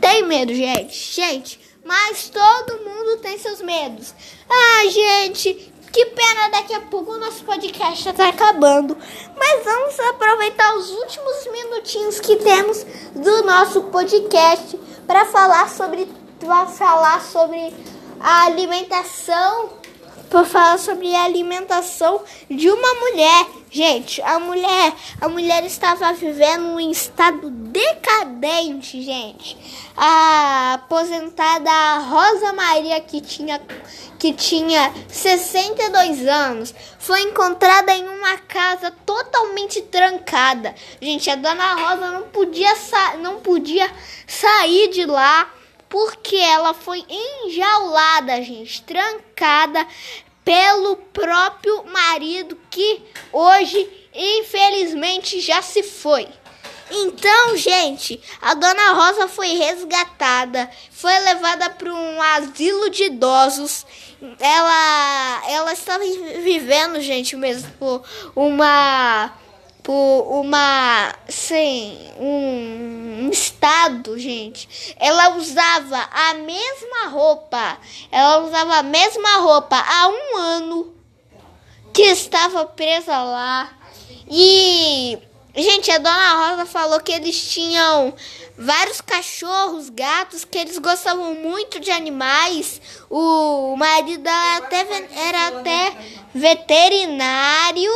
Tem 0.00 0.24
medo, 0.24 0.52
gente. 0.54 1.14
Gente, 1.14 1.60
mas 1.84 2.28
todo 2.28 2.84
mundo 2.84 3.18
tem 3.18 3.38
seus 3.38 3.60
medos. 3.60 4.12
Ah, 4.48 4.88
gente, 4.90 5.72
que 5.92 6.06
pena, 6.06 6.48
daqui 6.50 6.74
a 6.74 6.80
pouco 6.80 7.12
o 7.12 7.18
nosso 7.18 7.44
podcast 7.44 8.04
já 8.04 8.12
tá 8.12 8.28
acabando. 8.28 8.96
Mas 9.36 9.64
vamos 9.64 9.98
aproveitar 10.00 10.76
os 10.76 10.90
últimos 10.90 11.46
minutinhos 11.52 12.20
que 12.20 12.36
temos 12.36 12.84
do 13.14 13.42
nosso 13.44 13.82
podcast 13.84 14.78
para 15.06 15.24
falar 15.26 15.68
sobre 15.68 16.08
para 16.38 16.66
falar 16.66 17.20
sobre 17.20 17.74
a 18.20 18.46
alimentação 18.46 19.77
para 20.28 20.44
falar 20.44 20.78
sobre 20.78 21.14
a 21.14 21.24
alimentação 21.24 22.22
de 22.50 22.70
uma 22.70 22.94
mulher. 22.94 23.46
Gente, 23.70 24.22
a 24.22 24.38
mulher, 24.38 24.94
a 25.20 25.28
mulher 25.28 25.64
estava 25.64 26.12
vivendo 26.12 26.68
um 26.68 26.80
estado 26.80 27.50
decadente, 27.50 29.02
gente. 29.02 29.56
A 29.96 30.74
aposentada 30.74 31.98
Rosa 31.98 32.52
Maria 32.52 33.00
que 33.00 33.20
tinha 33.20 33.60
que 34.18 34.32
tinha 34.32 34.92
62 35.08 36.26
anos, 36.26 36.74
foi 36.98 37.20
encontrada 37.22 37.92
em 37.92 38.08
uma 38.08 38.36
casa 38.38 38.90
totalmente 39.06 39.80
trancada. 39.82 40.74
Gente, 41.00 41.30
a 41.30 41.36
dona 41.36 41.74
Rosa 41.74 42.10
não 42.10 42.22
podia 42.22 42.74
sa 42.74 43.16
não 43.18 43.36
podia 43.36 43.88
sair 44.26 44.88
de 44.88 45.06
lá 45.06 45.48
porque 45.88 46.36
ela 46.36 46.74
foi 46.74 47.04
enjaulada, 47.08 48.42
gente, 48.42 48.82
trancada 48.82 49.86
pelo 50.44 50.96
próprio 50.96 51.84
marido 51.84 52.58
que 52.70 53.02
hoje, 53.32 54.08
infelizmente, 54.14 55.40
já 55.40 55.60
se 55.60 55.82
foi. 55.82 56.26
Então, 56.90 57.56
gente, 57.56 58.20
a 58.40 58.54
dona 58.54 58.92
Rosa 58.92 59.28
foi 59.28 59.48
resgatada, 59.48 60.70
foi 60.90 61.12
levada 61.20 61.68
para 61.68 61.92
um 61.92 62.22
asilo 62.22 62.88
de 62.88 63.04
idosos. 63.04 63.84
Ela, 64.40 65.42
ela 65.50 65.72
estava 65.72 66.02
vivendo, 66.42 67.00
gente, 67.00 67.36
mesmo 67.36 68.02
uma 68.34 69.30
por 69.88 70.40
uma 70.40 71.14
sim, 71.30 72.12
um, 72.18 73.24
um 73.24 73.30
estado, 73.30 74.18
gente. 74.18 74.94
Ela 74.98 75.34
usava 75.34 75.96
a 76.12 76.34
mesma 76.34 77.06
roupa. 77.08 77.78
Ela 78.12 78.44
usava 78.44 78.74
a 78.74 78.82
mesma 78.82 79.38
roupa 79.38 79.76
há 79.76 80.08
um 80.08 80.36
ano 80.36 80.94
que 81.94 82.02
estava 82.02 82.66
presa 82.66 83.16
lá. 83.16 83.72
E 84.30 85.18
gente, 85.56 85.90
a 85.90 85.96
dona 85.96 86.50
Rosa 86.50 86.66
falou 86.66 87.00
que 87.00 87.12
eles 87.12 87.50
tinham 87.50 88.12
vários 88.58 89.00
cachorros, 89.00 89.88
gatos, 89.88 90.44
que 90.44 90.58
eles 90.58 90.76
gostavam 90.76 91.34
muito 91.34 91.80
de 91.80 91.90
animais. 91.90 92.78
O 93.08 93.74
marido 93.74 94.22
dela 94.22 94.56
até, 94.58 94.86
era 95.16 95.48
até 95.48 95.96
veterinário. 96.34 97.90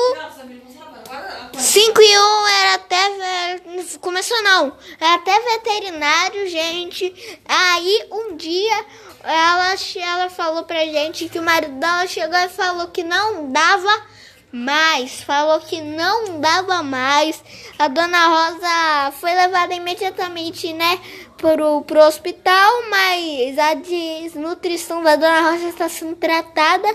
5 1.58 2.02
e 2.02 2.18
1 2.18 2.22
um 2.22 2.46
era 2.46 2.74
até 2.74 3.60
começou 4.00 4.42
não. 4.42 4.76
É 5.00 5.14
até 5.14 5.38
veterinário, 5.40 6.48
gente. 6.48 7.40
Aí 7.46 8.06
um 8.10 8.36
dia 8.36 8.84
ela, 9.22 9.74
ela 9.96 10.30
falou 10.30 10.64
pra 10.64 10.84
gente 10.84 11.28
que 11.28 11.38
o 11.38 11.42
marido 11.42 11.78
dela 11.78 12.06
chegou 12.06 12.38
e 12.38 12.48
falou 12.48 12.88
que 12.88 13.04
não 13.04 13.50
dava 13.50 14.06
mais. 14.50 15.22
Falou 15.22 15.60
que 15.60 15.80
não 15.80 16.40
dava 16.40 16.82
mais. 16.82 17.42
A 17.78 17.88
dona 17.88 18.26
Rosa 18.28 19.12
foi 19.12 19.32
levada 19.34 19.74
imediatamente, 19.74 20.72
né, 20.72 21.00
pro, 21.36 21.82
pro 21.82 22.06
hospital, 22.06 22.82
mas 22.90 23.58
a 23.58 23.74
desnutrição 23.74 25.02
da 25.02 25.16
dona 25.16 25.50
Rosa 25.50 25.68
está 25.68 25.88
sendo 25.88 26.16
tratada 26.16 26.88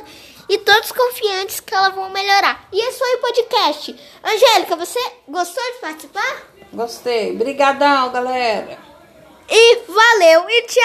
e 0.49 0.57
todos 0.59 0.91
confiantes 0.91 1.59
que 1.59 1.73
ela 1.73 1.89
vão 1.89 2.09
melhorar. 2.09 2.67
E 2.71 2.79
esse 2.79 2.99
foi 2.99 3.15
o 3.15 3.19
podcast. 3.19 3.95
Angélica, 4.23 4.75
você 4.75 4.99
gostou 5.27 5.63
de 5.73 5.79
participar? 5.79 6.43
Gostei. 6.73 7.33
Brigadão, 7.35 8.11
galera. 8.11 8.77
E 9.49 9.75
valeu 9.87 10.49
e 10.49 10.61
tchau. 10.63 10.83